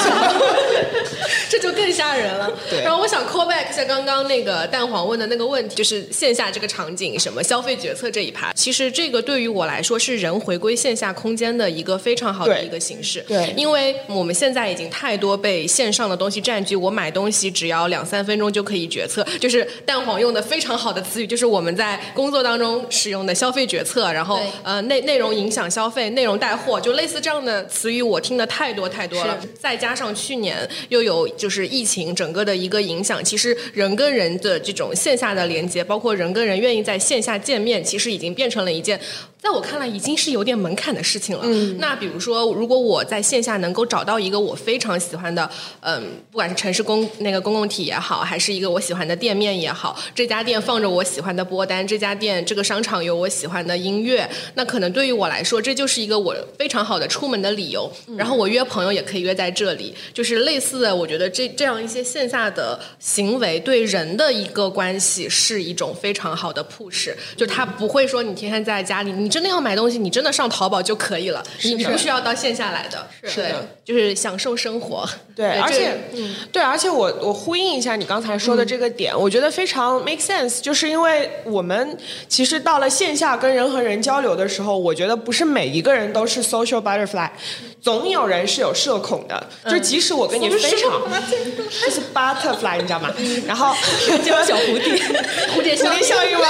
[1.49, 2.51] 这就更吓人了。
[2.71, 13.21] 对然后我想 call back 一下刚刚那个蛋黄问的那个问题，就是线下这个场景，什么消费决策这一趴，其实这个对于我来说是人回归线下空间的一个非常好的一个形式。
[13.29, 29.39] 对因为我们现在已经太多被线上的东西占据，我买东西只要两三分钟就可以决策，就是蛋黄用的非常好的词语，就是我们在工作当中使用的消费决策，然后呃内内容影响消费，内容带货，就类似这样的词语，我听的太多太多了。
[29.59, 39.01] 再加上去年又有就是疫情整个的一个影响，其实人跟人的这种线下的连接，包括人跟人愿意在线下见面，其实已经变成了一件。
[39.41, 41.43] 在我看来，已经是有点门槛的事情了。
[41.45, 45.49] 嗯，那比如说，如果我在线下能够找到一个我非常喜欢的，
[45.81, 57.91] 嗯，不管是城市公那个公共体也好，还是一个我喜欢的店面也好，这家店放着我喜欢的播单，这家店这个商场有我喜欢的音乐，那可能对于我来说，这就是一个我非常好的出门的理由。
[58.17, 73.43] 然后我约朋友也可以约在这里，就是类似的，我觉得这这样一些线下的行为对人的一个关系是一种非常好的 push，就他不会说你天天在家里，你真的要买东西，你真的上淘宝就可以了，你你不需要到线下来的，是。
[73.43, 75.07] 的，就是享受生活。
[75.37, 75.99] 对，而这且，
[76.51, 87.29] 对，而且我我呼应一下你刚才说的这个点，我觉得非常 make sense，就是因为我们其实到了线下跟人和人交流的时候，我觉得不是每一个人都是 social butterfly，
[87.89, 91.01] 总有人是有社恐的，就即使我跟你非常，
[91.87, 93.11] 就是 butterfly，你知道吗？
[93.47, 93.75] 然后
[94.23, 94.93] 叫小蝴蝶，
[95.57, 96.49] 蝴蝶蝴蝶效应吗？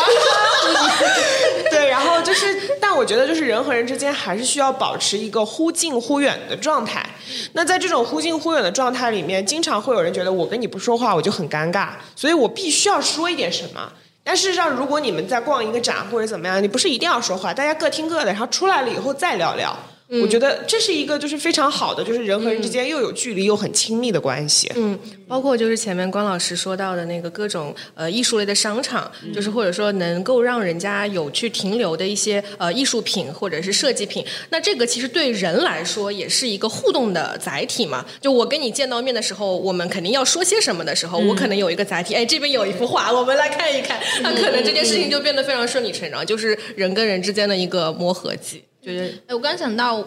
[1.70, 7.08] 对，然后就是，但我觉得就是人和人之间还是需要保持一个忽近忽远的状态。
[7.52, 13.92] 那在这种忽近忽远的状态里面，经常会有人觉得我跟你不说话我就很尴尬，所以我必须要说一点什么。
[14.24, 19.78] 但事实上，如果你们在逛一个展或者怎么样，你不是一定要说话，大家各听各的，然后出来了以后再聊聊。
[20.10, 24.70] 我觉得这是一个就是非常好的，就是人和人之间又有距离又很亲密的关系。
[24.74, 38.06] 嗯，包括就是前面关老师说到的那个各种呃艺术类的商场，就是或者说能够让人家有去停留的一些呃艺术品或者是设计品，那这个其实对人来说也是一个互动的载体嘛。
[38.20, 48.64] 就我跟你见到面的时候，我们肯定要说些什么的时候，我可能有一个载体，哎，这边有一幅画，我们来看一看，那可能这件事情就变得非常顺理成章，就是人跟人之间的一个磨合期。
[48.88, 50.02] 就是哎，我刚想到，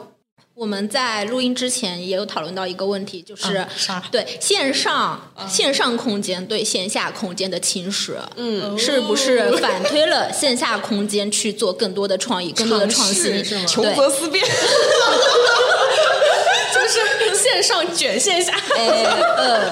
[0.55, 3.69] 我们在录音之前也有讨论到一个问题，就是、啊
[4.11, 13.45] 对线上、线上空间对线下空间的侵蚀，嗯，是不是反推了线下空间去做更多的创意、更多的创新？
[13.45, 14.43] 是吗穷对则思变。
[16.73, 18.87] 就是线上卷线下， 哎，
[19.37, 19.69] 呃，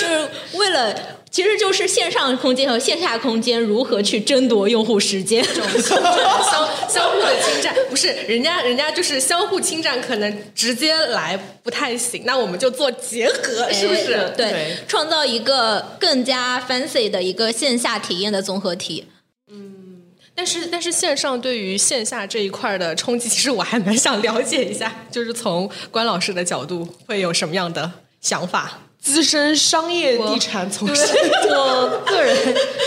[0.00, 0.94] 就是为了。
[1.36, 14.14] 其实就是线上空间和线下空间如何去争夺用户时间，相相互的侵占，不是人家人家就是相互侵占，可能直接来不太行，那我们就做结合，是不是？
[14.14, 19.04] 哎对，对创造一个更加 fancy 的一个线下体验的综合体。
[19.52, 28.80] 嗯但是但是线上对于线下这一块的冲击，其实我还蛮想了解一下，就是从关老师的角度会有什么样的想法？
[29.06, 31.14] 资深商业地产从事
[31.48, 32.36] 我个人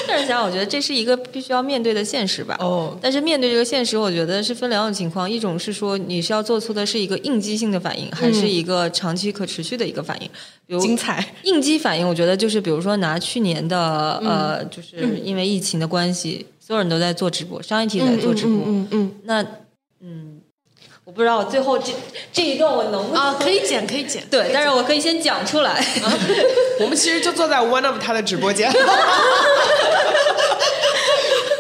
[0.06, 2.58] 个人想，我觉得这是一个必须要面对的现实吧。
[2.60, 10.30] 哦但是面对这个现实，我觉得是分两种情况，一种是说你是要做出的是一个应激性的反应，还是一个长期可持续的一个反应。
[10.68, 11.26] 比如精彩。
[11.44, 18.62] 应激反应，我觉得就是比如说拿去年的、呃，就是因为疫情的关系，所有人都在做直播，商业体在做直播。
[18.66, 19.42] 嗯嗯，那
[20.02, 20.39] 嗯，
[21.10, 21.92] 我不知道最后这
[22.32, 24.24] 这一段我能不能啊，可以剪，可以剪。
[24.30, 25.84] 对，但是我可以先讲出来。
[26.80, 28.72] 我们其实就坐在 one of 他的直播间。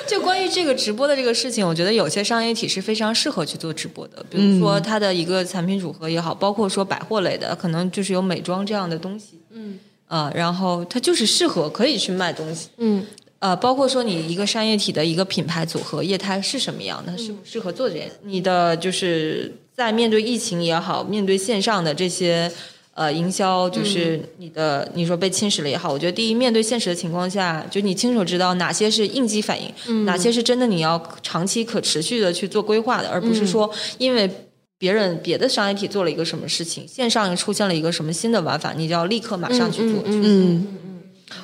[0.05, 13.03] 就关于这个直播的这个事情，我觉得有些商业体是非常适合去做直播的，比如说它的一个产品组合也好，包括说百货类的，可能就是有美妆这样的东西，嗯，啊，然后它就是适合可以去卖东西，嗯，
[13.39, 18.11] 呃，包括说你一个商业体的一个品牌组合业态是什么样的，适不适合做这件？
[18.23, 22.51] 你的就是在面对疫情也好，面对线上的这些。
[22.95, 34.29] 呃，营销就是你的，你说被侵蚀了也好，我觉得第一，面对现实的情况下，就你清楚知道哪些是应激反应，哪些是真的你要长期可持续的去做规划的，而不是说因为
[34.77, 40.03] 别人别的商业体做了一个什么事情，线上出现了一个什么新的玩法，你就要立刻马上去做。
[40.03, 40.67] 嗯，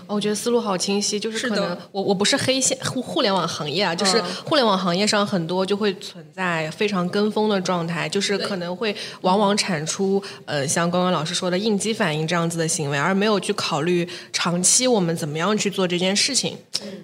[0.08, 16.58] 我觉得思路好清晰，就是可能我我不是黑线互互联网行业啊，就是互联网行业上很多就会存在非常跟风的状态，就是可能会往往产出呃像刚刚老师说的应激反应这样子的行为，而没有去考虑长期我们怎么样去做这件事情，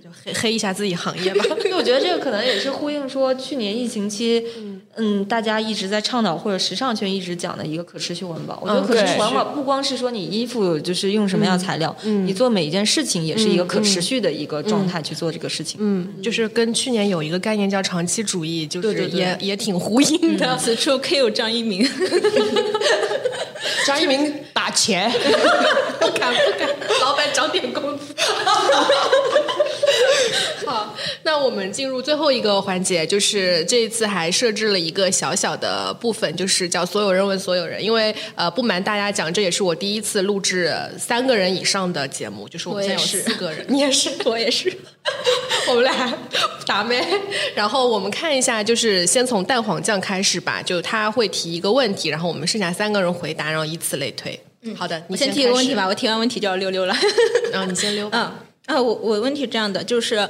[0.04, 1.46] 就黑黑一下自己行业吧。
[1.66, 4.44] 因为我觉得这个可能也是呼应说去年疫情期，
[4.96, 8.60] 嗯，大家一直在倡导或者时尚圈一直讲的一个可持续环保。
[8.62, 15.80] 我觉得嗯可持续对环保不光是说你衣服就是用什么样材料，你做每一件事情也是一个可持续的一个状态去做这个事情。
[15.80, 20.58] 嗯，就是跟去年有一个概念叫长期主义，就是对对对也也挺呼应的。
[20.58, 21.88] 此处 Q 张一鸣，
[23.86, 25.12] 张一鸣打钱，
[26.00, 26.70] 不敢不敢，
[27.02, 28.16] 老板涨点工资。
[31.32, 37.82] 好，那我们进入最后一个环节，就是这一次还设置了一个小小的部分，就是叫所有人问所有人。
[37.82, 44.78] 因为呃，不瞒大家讲，这也是我第一次录制三个人以上的节目，就是我们现在有四个人，你也是，我也是。
[45.70, 46.14] 我们俩
[46.66, 47.02] 打妹。
[47.56, 54.38] 然后我们看一下，就是先从蛋黄酱开始吧，就他会提一个问题，然后我们剩下三个人回答，然后以此类推。
[54.64, 56.94] 嗯，好的，你我先提个问题吧，我提完问题就要溜溜了。
[56.94, 57.08] 始，
[57.54, 58.18] 然后你先溜吧。
[58.68, 60.30] 嗯啊，我我问题这样的，就是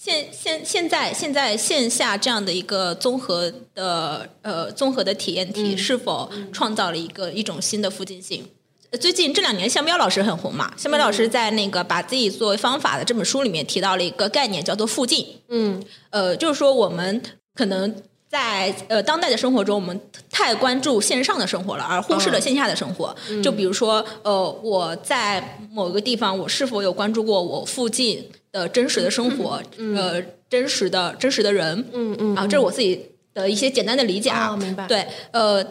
[0.00, 8.46] 现现现在现在线下这样的一个综合的呃综合的体验体，是否创造了一个一种新的附近性？
[8.90, 10.72] 呃最近这两年，向彪老师很红嘛。
[10.76, 15.26] 向彪老师在那个把自己作为方法的这本书里面提到了一个概念，叫做附近。
[15.48, 17.20] 嗯呃，就是说我们
[17.54, 17.92] 可能
[18.30, 23.14] 在呃当代的生活中，我们太关注线上的生活了，而忽视了线下的生活。
[23.42, 29.62] 就比如说，呃，我在某个地方，我是否有关注过我附近的真实的生活？
[29.96, 31.84] 呃，真实的真实的人？
[31.92, 34.50] 嗯嗯啊，这是我自己的一些简单的理解啊。
[34.52, 35.64] 哦明白对，呃。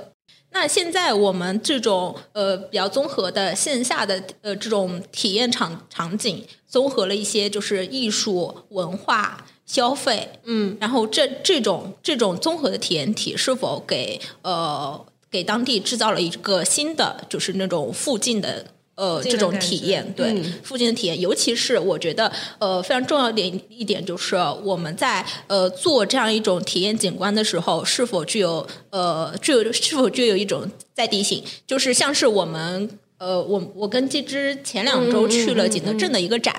[0.51, 18.67] 那现在我们这种呃比较综合的线下的呃这种体验场场景，综合了一些就是艺术、文化、消费，嗯，然后这这种这种综合的体验体是否给呃给当地制造了一个新的就是那种附近的。
[18.97, 20.53] 呃，这种体验，对、嗯。
[20.63, 22.29] 附近的体验，尤其是我觉得，
[22.59, 32.89] 呃，非常重要的一点一点就是我们在呃做这样一种体验景观的时候，是否具有呃具有是否具有一种在地性，就是像是我们。
[33.19, 36.55] 呃，我我跟季之前两周去了景德镇的一个展，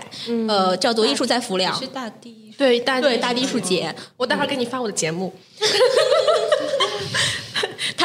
[0.48, 2.58] 呃，叫做“艺术在浮梁是大地艺”，术。
[2.58, 5.32] 对大对大地艺术节，我待会儿给你发我的节目。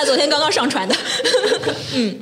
[0.03, 0.93] 他昨天刚刚上传的。
[1.95, 2.19] 嗯，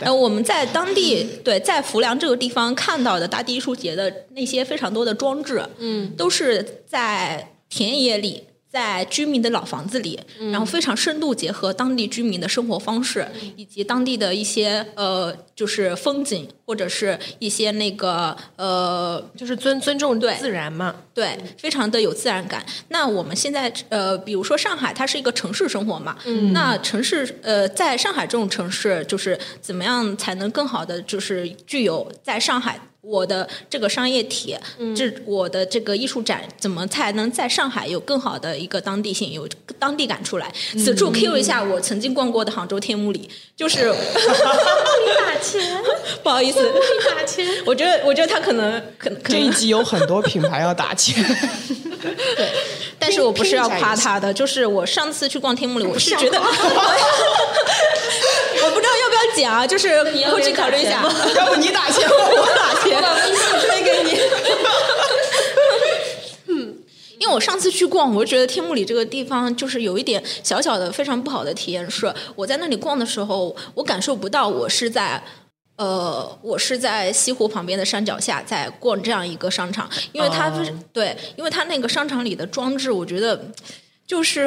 [0.00, 8.44] 呃，我们在当地对在浮梁这个地方看到的大地艺术节的那些非常多的装置，嗯，都是在田野里。
[8.74, 10.18] 在居民的老房子里，
[10.50, 13.24] 然后非常深度结合当地居民的生活方式，
[13.56, 22.66] 以及当地的一些呃，就是风景或者是一些那个呃，就是尊尊重对自然嘛，对，非常的有自然感。
[22.88, 26.76] 那我们现在呃，比如说上海，它是一个城市生活嘛，嗯，那。
[26.78, 32.80] 城市呃，在上海这种城市，就是怎么样才能更好的就是具有在上海。
[33.04, 34.56] 我的这个商业体，
[34.96, 39.48] 这我的这个艺术展，怎么才能在上海有更好的一个当地性，有
[39.78, 40.52] 当地感出来？
[40.72, 45.82] 此处 Q 一下我曾经逛过的杭州天目里，就是打钱，
[46.22, 46.72] 不好意思，
[47.14, 47.46] 打钱。
[47.66, 49.40] 我觉得我觉得他可能可能可能。
[49.40, 51.22] 这一集有很多品牌要打钱，
[52.36, 52.48] 对，
[53.06, 56.46] 但是我不是要夸他的，就是我上次去逛天幕里，我是觉得， 我
[58.70, 61.02] 不知道要不要讲，啊，就是后期考虑一下。
[61.36, 64.18] 要不你打钱，我打钱， 把微信推给你。
[67.18, 75.22] 因为我上次去逛，我就觉得天目里这个地方就是有一点小小的非常不好的体验，是我在那里逛的时候，我感受不到我是在。
[75.76, 80.50] 呃，我是在西湖旁边的山脚下在逛这样一个商场，因为它
[80.92, 83.50] 对，因为它那个商场里的装置，我觉得
[84.06, 84.46] 就是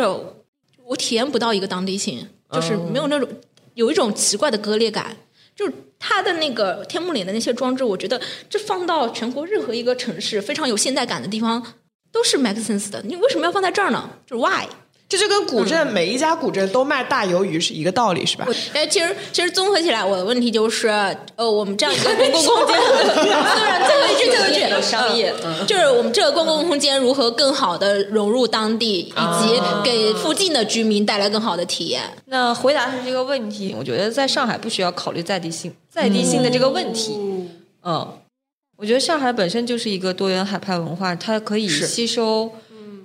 [0.83, 3.27] 我体验不到一个当地性，就是没有那种
[3.73, 5.15] 有一种奇怪的割裂感。
[5.55, 11.73] 就是它的那个天幕里的那些装置，我觉得这放到全国任何一个城市非常有现代感的地方
[12.11, 13.01] 都是 make sense 的。
[13.01, 14.07] 你为什么要放在这儿呢？
[14.27, 14.67] 就是 why？
[15.09, 18.45] 这就跟古镇、每一家古镇都卖大鱿鱼是一个道理，是吧？
[18.73, 20.89] 哎，其实其实综合起来，我的问题就是，
[21.35, 22.75] 呃，我们这样一个公共空间，
[23.15, 32.01] 虽然最后一句最后一句有商业嗯就是我们这个公共空间如何更好的融入当地，以及给附近的居民带来更好的体验。
[32.25, 37.17] 那回答是这个问题，我觉得在上海不需要考虑在地性、在地性的这个问题。
[37.83, 38.05] 嗯，
[38.77, 42.51] 我觉得上海本身就是一个多元海派文化，它可以吸收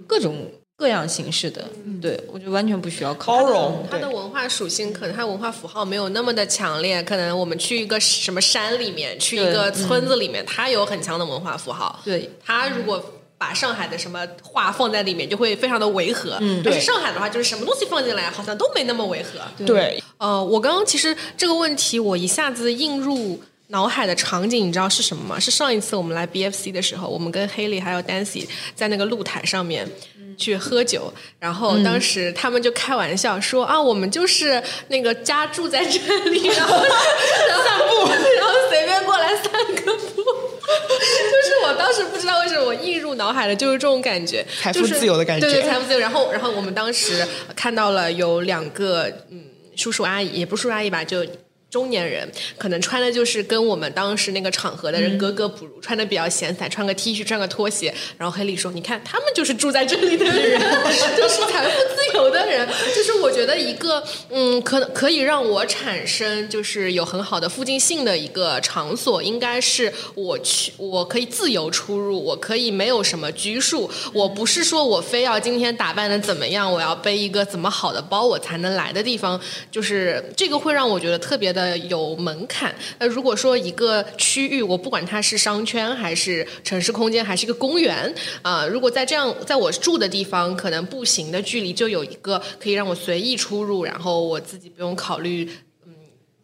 [0.08, 0.50] 各种
[0.82, 1.64] 各样形式的。
[2.00, 12.00] 对，我觉得完全不需要包容，它的文化属性可能它文化符号没有那么的强烈，可能我们去一个什么山里面，去一个村子里面，它有很强的文化符号。
[12.04, 13.00] 对，它如果
[13.38, 16.36] 把上海的什么话放在里面，就会非常的违和。
[16.40, 19.64] 嗯，但是对上海的话，就是什么东西放进来，好像都没那么违和。
[19.64, 25.38] 对，呃，我刚刚其实这个问题，我一下子映入脑海的场景，你知道是什么吗？
[25.38, 29.88] 是上一次我们来 BFC 的时候，我们跟 Haley 还有 Dancy 在那个露台上面。
[30.36, 35.98] 去喝酒，然后当时他们就开玩笑说、啊，我们就是那个家住在这
[36.30, 39.52] 里，然后然后散步，然后随便过来散
[39.84, 40.22] 个步。
[40.62, 45.98] 就是我当时不知道为什么我映入脑海的就是这种感觉，财富就是自由的感觉对对，财富自由。
[45.98, 49.44] 然后，然后我们当时看到了有两个嗯
[49.76, 51.26] 叔叔阿姨，也不是叔叔阿姨吧，就。
[51.72, 57.92] 中年人可能穿的就是跟我们当时那个场合的人格格不入，穿的比较闲散，穿个 T 恤，穿个拖鞋。
[58.18, 60.60] 然后黑莉说：“你看，他们就是住在这里的人，
[61.16, 62.68] 就是财富自由的人。
[62.94, 73.90] 就是我觉得一个嗯，可可以让我产生就是有很好的附近性的一个场所，应该是我去，我可以自由出入，我可以没有什么拘束。
[74.12, 82.74] 我不是说我非要今天打扮的怎么样，我要背一个怎么好的包我才能来的地方，就是这个会让我觉得特别的有门槛。
[82.98, 95.48] 那如果说一个区域，我不管它是商圈还是城市空间，还是一个公园啊、如果在这样在我住的地方，可能步行的距离就有一个可以让我随意出入，然后我自己不用考虑
[95.86, 95.92] 嗯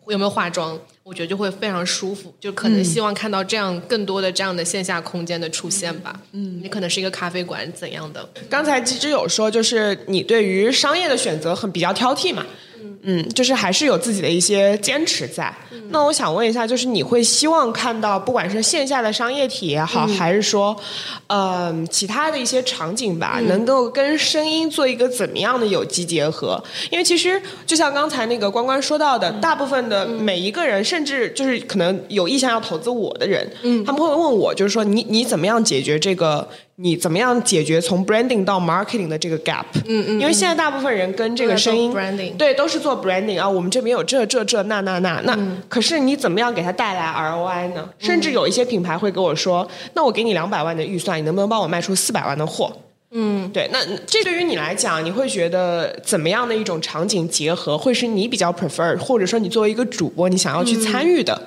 [0.08, 2.34] 有没有化妆，我觉得就会非常舒服。
[2.40, 6.18] 就可能希望看到这样更多的这样的线下空间的出现吧。
[6.32, 8.26] 嗯，你可能是一个咖啡馆怎样的？
[8.48, 12.46] 刚才机之有说，就是你对于商业的选择很比较挑剔嘛，
[13.02, 15.54] 嗯，就是还是有自己的一些坚持在。
[15.90, 20.76] 那我想问一下，就是你会希望看到，不管是线下的商业体也好，还是说，
[21.28, 26.62] 嗯、其他的一些场景吧，能够跟声音做一个怎么样的有机结合？
[26.90, 36.48] 因为其实就像刚才那个关关说到的，大部分的每一个人，甚至就是可能有意向要投资我的人，嗯，他们会问我，就是说你你怎么样解决这个？
[36.80, 39.64] 你怎么样解决从 branding 到 marketing 的这个 gap？
[39.86, 45.36] 嗯嗯，因为现在大部分人跟这个声音 branding 对都是做 branding 啊，我们这边有这这这那那那那，
[45.68, 47.88] 可是你怎么样给他带来 ROI 呢？
[47.98, 52.72] 甚至有一些品牌会跟我说，那我给你两百万的预算，你能不能帮我卖出四百万的货？
[53.10, 61.34] 嗯，对，那这对于你来讲，你会觉得怎么样的一种场景结合会是你比较 prefer，或者说你作为一个主播，你想要去参与的？
[61.34, 61.46] 嗯、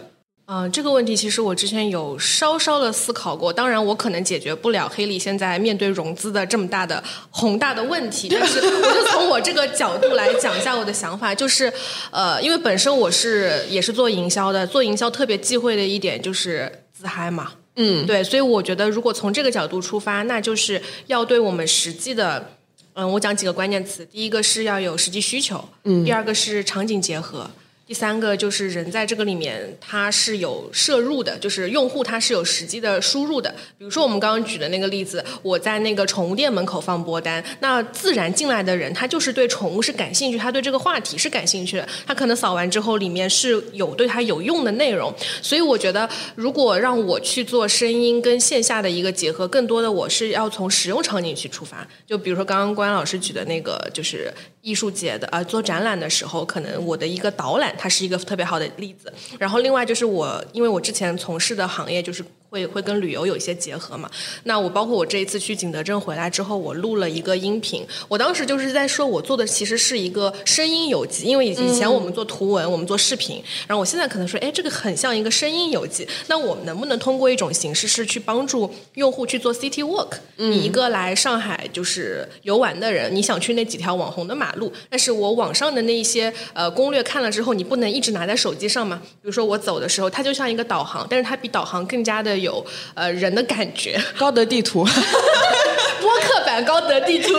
[0.72, 11.72] 这个问题其实我之前有稍稍的思考过，当然我可能解决不了黑利现在面对融资的这么大的宏大的问题，但是我就从我这个角度来讲一下我的想法，就是
[12.12, 22.58] 呃，因为本身我是也是做营销的，做营销特别忌讳的一点就是自嗨嘛，嗯，对，所以我觉得如果从这个角度出发，那就是要对我们实际的。
[22.94, 27.50] 嗯，我讲几个关键词，第一个是要有实际需求，嗯，第二个是场景结合，
[27.92, 33.54] 第三个就是人在这个里面它是有摄入的，就是用户他是有实际的输入的。
[33.78, 45.14] 比如说我们刚刚举的那个例子，我在那个宠物店门口放播单，那自然进来的人他就是对宠物是感兴趣，他对这个话题是感兴趣的，他可能扫完之后里面是有对他有用的内容。
[45.42, 51.86] 所以我觉得，如果让我去做声音跟线下的一个结合，更多的我是要从使用场景去出发。
[52.08, 59.12] 就比如说刚刚关老师举的那个，就是艺术节的呃、做展览的时候，可能我的一个导览，它是一个特别好的例子。
[59.40, 64.12] 然后另外就是我，因为我之前从事的行业就是会会跟旅游有一些结合嘛。
[64.44, 80.10] 那我包括我这一次去景德镇回来之后，我录了一个音频，我当时就是在说我做的其实是一个声音游记，因为以以前我们做图文，我们做视频，然后我现在可能说，哎，这个很像一个声音游记，那我们能不能通过一种形式是去帮助用户去做 city walk？
[80.36, 89.02] 你一个来上海就是游玩的人，你想去那几条网红的马路，但是我网上的那一些呃攻略看了之后，你不能一直拿在手机上嘛？
[89.04, 94.00] 比如说我走的时候，它就像一个导航，但是它比导航更加的有呃人的感觉。
[94.18, 94.84] 高德地图，
[96.02, 97.32] 播客版高德地图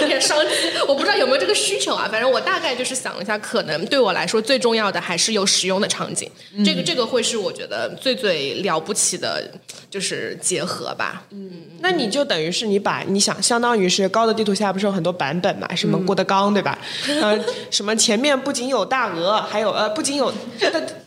[0.00, 0.52] 有点商机，
[0.86, 2.08] 我不知道有没有这个需求啊。
[2.10, 6.30] 反正我大概就是想了一下，可能对我来说最重要的还是有使用的场景，
[6.64, 9.50] 这个这个会是我觉得最最了不起的，
[9.90, 11.24] 就是结合吧。
[11.30, 15.68] 嗯，那你就等于是你把你想相当于是高德地图下不是有很多版本嘛？
[15.74, 16.78] 什么郭德纲对吧？
[17.20, 17.38] 呃，
[17.70, 20.32] 什么前面不仅有大鹅，还有呃不仅有。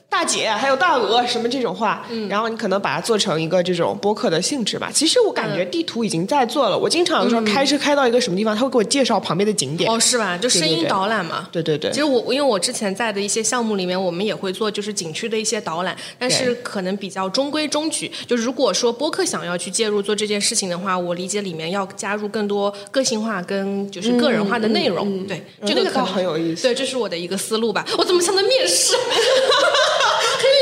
[0.10, 4.90] 大姐，还有大鹅，什么这种话，然后你可能把它做成一个这种播客的性质吧。
[4.92, 9.90] 其实我感觉地图已经在做了，我经常有时候开车开到一个什么地方，他会给我介绍旁边的景点。
[9.90, 10.36] 哦，是吧？
[10.36, 11.48] 就声音导览嘛。
[11.52, 11.92] 对对对。
[11.92, 18.12] 其实我因为我之前在的一些项目里面，我们也会做就是景区的一些导览，但是可能比较中规中矩。
[18.26, 25.26] 就如果说播客想要去介入做这件事情的话，我理解里面要加入更多个性化跟就是个人化的内容。
[25.28, 26.64] 对，这个可能很有意思。
[26.64, 27.86] 对，这是我的一个思路吧。
[27.98, 28.96] 我怎么像在面试？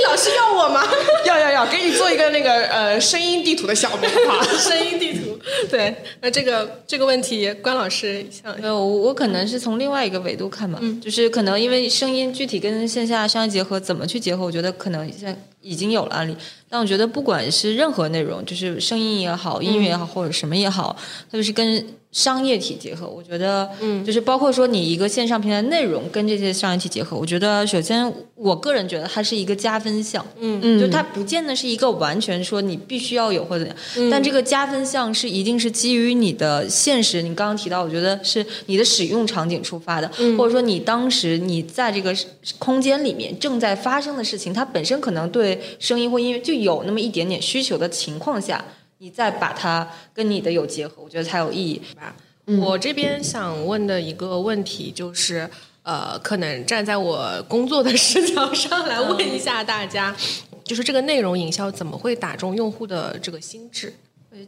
[0.07, 0.81] 老师要我吗？
[1.25, 5.37] 要要要，给你做一个那个呃声音地图的小名哈， 声音地图。
[5.69, 14.43] 对，那这个这个问题，关老师想，呃，我我可能是从另外一个维度看嘛，就是可能因为声音具体跟线下商业结合，怎么去结合？
[14.45, 16.35] 我觉得可能现在已经有了案例，
[16.69, 20.95] 但我觉得不管是任何内容，就是声音也好，音乐也好，或者什么也好，
[21.29, 21.85] 特别是跟。
[22.09, 30.59] 商业体结合，我觉得，嗯，就是包括说你一个线上平台内容跟这些商业体结合，我觉得首先我个人觉得它是一个加分项，嗯。
[30.63, 42.15] 嗯，就它不见得是一个完全说你必须要有或者怎样，但这个加分项是一定是基于你的现实，你刚刚提到，我觉得是你的使用场景出发的，或者说你当时你在这个
[42.57, 48.63] 空间里面正在发生的事情，它本身可能对声音或音乐就有那么一点点需求的情况下。
[48.99, 52.15] 你再把它跟你的有结合，我觉得才有意义，吧？
[52.59, 55.47] 我这边想问的一个问题就是，
[55.83, 60.15] 呃，可能站在我工作的视角上来问一下大家，
[60.65, 63.93] 就是这个内容营销怎么会打中用户的这个心智？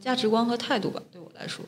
[0.02, 1.64] 价值观和态度吧，对我来说，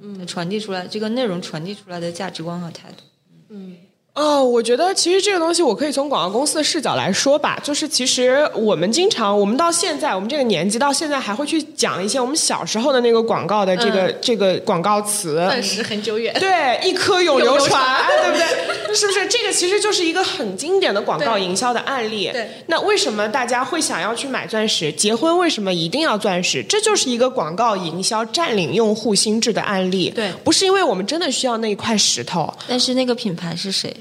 [0.00, 3.02] 嗯，传递出来这个内容传递出来的价值观和态度，
[3.48, 3.76] 嗯。
[4.18, 18.78] 哦，我觉得其实这个东西我可以从广告公司的视角来说吧，就是其实我们经常，我们到现在我们这个年纪到现在还会去讲一些我们小时候的那个广告的这个这个广告词，钻石很久远，对，一颗永流传，对不对？
[18.92, 19.24] 是不是？
[19.28, 22.30] 这个其实就是一个很经典的广告营销的案例。
[22.32, 24.90] 对，那为什么大家会想要去买钻石？
[24.90, 26.62] 结婚为什么一定要钻石？
[26.64, 30.10] 这就是一个广告营销占领用户心智的案例。
[30.10, 33.94] 对，不是因为我们真的需要那一块石头，但是那个品牌是谁？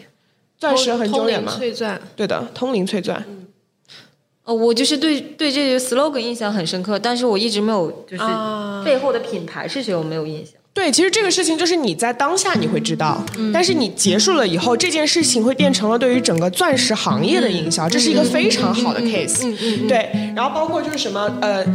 [0.59, 1.53] 钻石很久远吗？
[1.55, 3.23] 翠钻，对的，通灵翠钻。
[4.43, 8.23] 哦，我就是对对这个 slogan 印象很深刻，但是我一直没有就是
[8.83, 10.56] 背后的品牌是谁，我没有印象。
[10.77, 13.19] 对，其实这个事情就是你在当下你会知道，
[13.51, 19.41] 但是你结束了以后，这件事情会变成了对于整个钻石行业的营销，这是一个非常好的 case。
[19.87, 21.65] 对，然后包括就是什么呃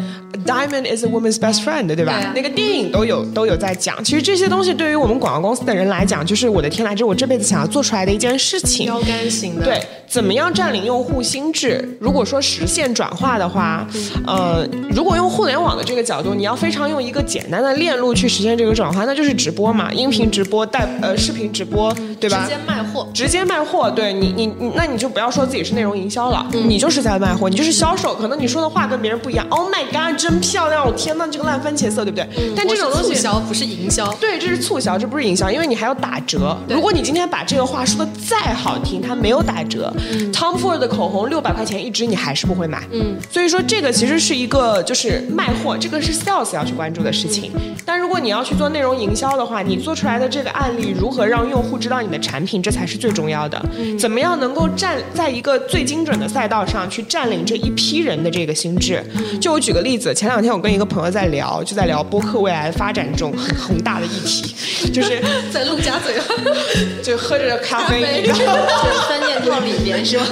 [0.47, 2.33] ，diamond is a woman's best friend，对吧？
[2.33, 4.03] 那个电影都有都有在讲。
[4.05, 8.87] 其实这些东西对于我们广告公司的人来讲，就是我的天呐，这是我这辈子想要做出来的一件事情。
[8.87, 9.65] 标杆型的。
[9.65, 11.99] 对，怎么样占领用户心智？
[11.99, 13.85] 如果说实现转化的话，
[14.29, 18.92] 呃，如果用互联网的这个角度，你要非常用一个简单的链路去实现这个转。
[18.93, 22.43] 话那就是直播嘛，音频直播带呃视频直播，对吧？
[22.45, 28.15] 直接卖货，直接卖货，对你你你，那你就不要说自己是内容营销了，你就是在卖货，你就是销售。
[28.15, 29.47] 可能你说的话跟别人不一样。
[29.51, 30.87] Oh my god，真漂亮！
[30.87, 32.27] 我天呐，这个烂番茄色，对不对？
[32.57, 36.57] 但这种东西促销不是营销，对，这是促销，这不是营销，因为你还要打折。
[36.69, 39.93] 如果你今天把这个话说的再好听，它没有打折
[40.33, 42.83] ，Tom Ford 的口红六百块钱一支，你还是不会买。
[42.93, 47.51] 嗯，所以说这个其实是一个就是卖货，这个是 sales 要去关注的事情。
[47.85, 53.65] 但如果你要去做内容营销的话，你做出来的这个案例如何让用户知道你的产品，这才是最重要的。
[53.99, 59.03] 怎么样能够占在一个最精准的赛道上去占领这一批人的这个心智？
[59.41, 64.55] 就我举个例子，前两天我跟一个朋友在聊，就在聊播客未来发展中很宏大的议题，
[64.91, 65.23] 就是
[65.53, 66.15] 在陆家嘴，
[67.03, 68.35] 就喝着咖啡，就
[69.07, 70.25] 三件套里边是吗？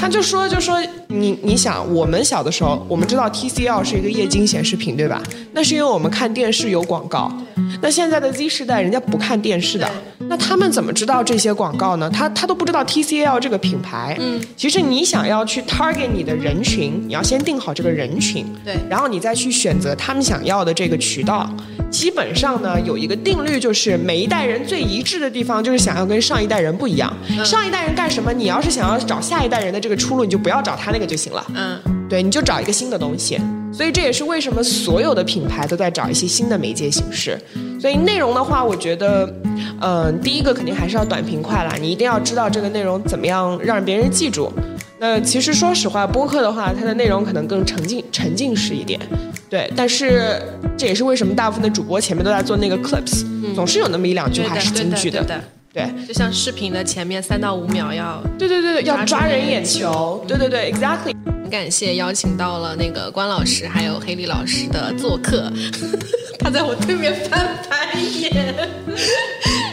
[0.00, 5.22] 他他就说就说你你想，我们小的时候，我们知道 TCL 是一个液晶显示屏，对吧？
[5.52, 7.32] 那是因为我们看电视有广告。
[7.80, 9.90] 那现在的 Z 世代，人家不看电视的，
[10.28, 12.10] 那他们怎么知道这些广告呢？
[12.10, 14.16] 他他都不知道 TCL 这个品牌。
[14.20, 21.48] 嗯，其实你想要去 target 你的人群，你要先定好这个人群，对，然后你再去选择他们想要的这个渠道。
[21.90, 27.10] 基本上呢，有一个定律，就是每一代人最一致的地方，就是想要跟上一代人不一样。
[27.42, 28.30] 上一代人干什么？
[28.30, 31.44] 你要是想要找下一代人的这个出路，你就不要找他那个就行了。
[31.54, 31.78] 嗯，
[32.08, 33.40] 对，你就找一个新的东西。
[33.72, 37.38] 所以这也是为什么所有的品牌都在找一些新的媒介形式。
[37.80, 39.30] 所以内容的话，我觉得，
[39.80, 44.52] 嗯、第一个肯定还是要短平快啦，你一定要知道这个内容怎么样让别人记住。
[44.98, 48.98] 那其实说实话，播客的话，它的内容可能更沉浸沉浸式一点，
[49.48, 49.70] 对。
[49.76, 50.42] 但是
[50.76, 53.24] 这也是为什么大部分的主播前面都在做那个 clips，、
[53.54, 55.26] 总是有那么一两句话是金句对的。
[55.26, 55.36] 对
[56.06, 59.78] 就像视频的前面三到五秒要对对对对，要抓人眼球。
[59.78, 61.14] 球，对对对，exactly。
[61.24, 65.50] 很感谢邀请到了那个关老师还有黑莉老师的做客，
[66.38, 68.54] 他在我对面翻白眼，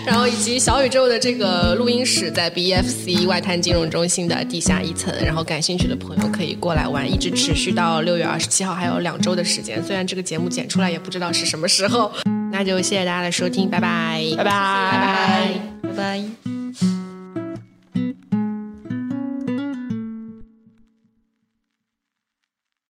[0.06, 9.84] 然后以及小宇宙的这个录音室在 BFC 外滩金融中心的地下一层，然后感兴趣的朋友可以过来玩，一直持续到六月二十七号，还有两周的时间。
[9.84, 12.10] 虽然这个节目剪出来也不知道是什么时候，
[12.58, 15.90] 那就谢谢大家的收听，拜拜，拜拜拜拜。
[15.90, 16.65] 拜拜。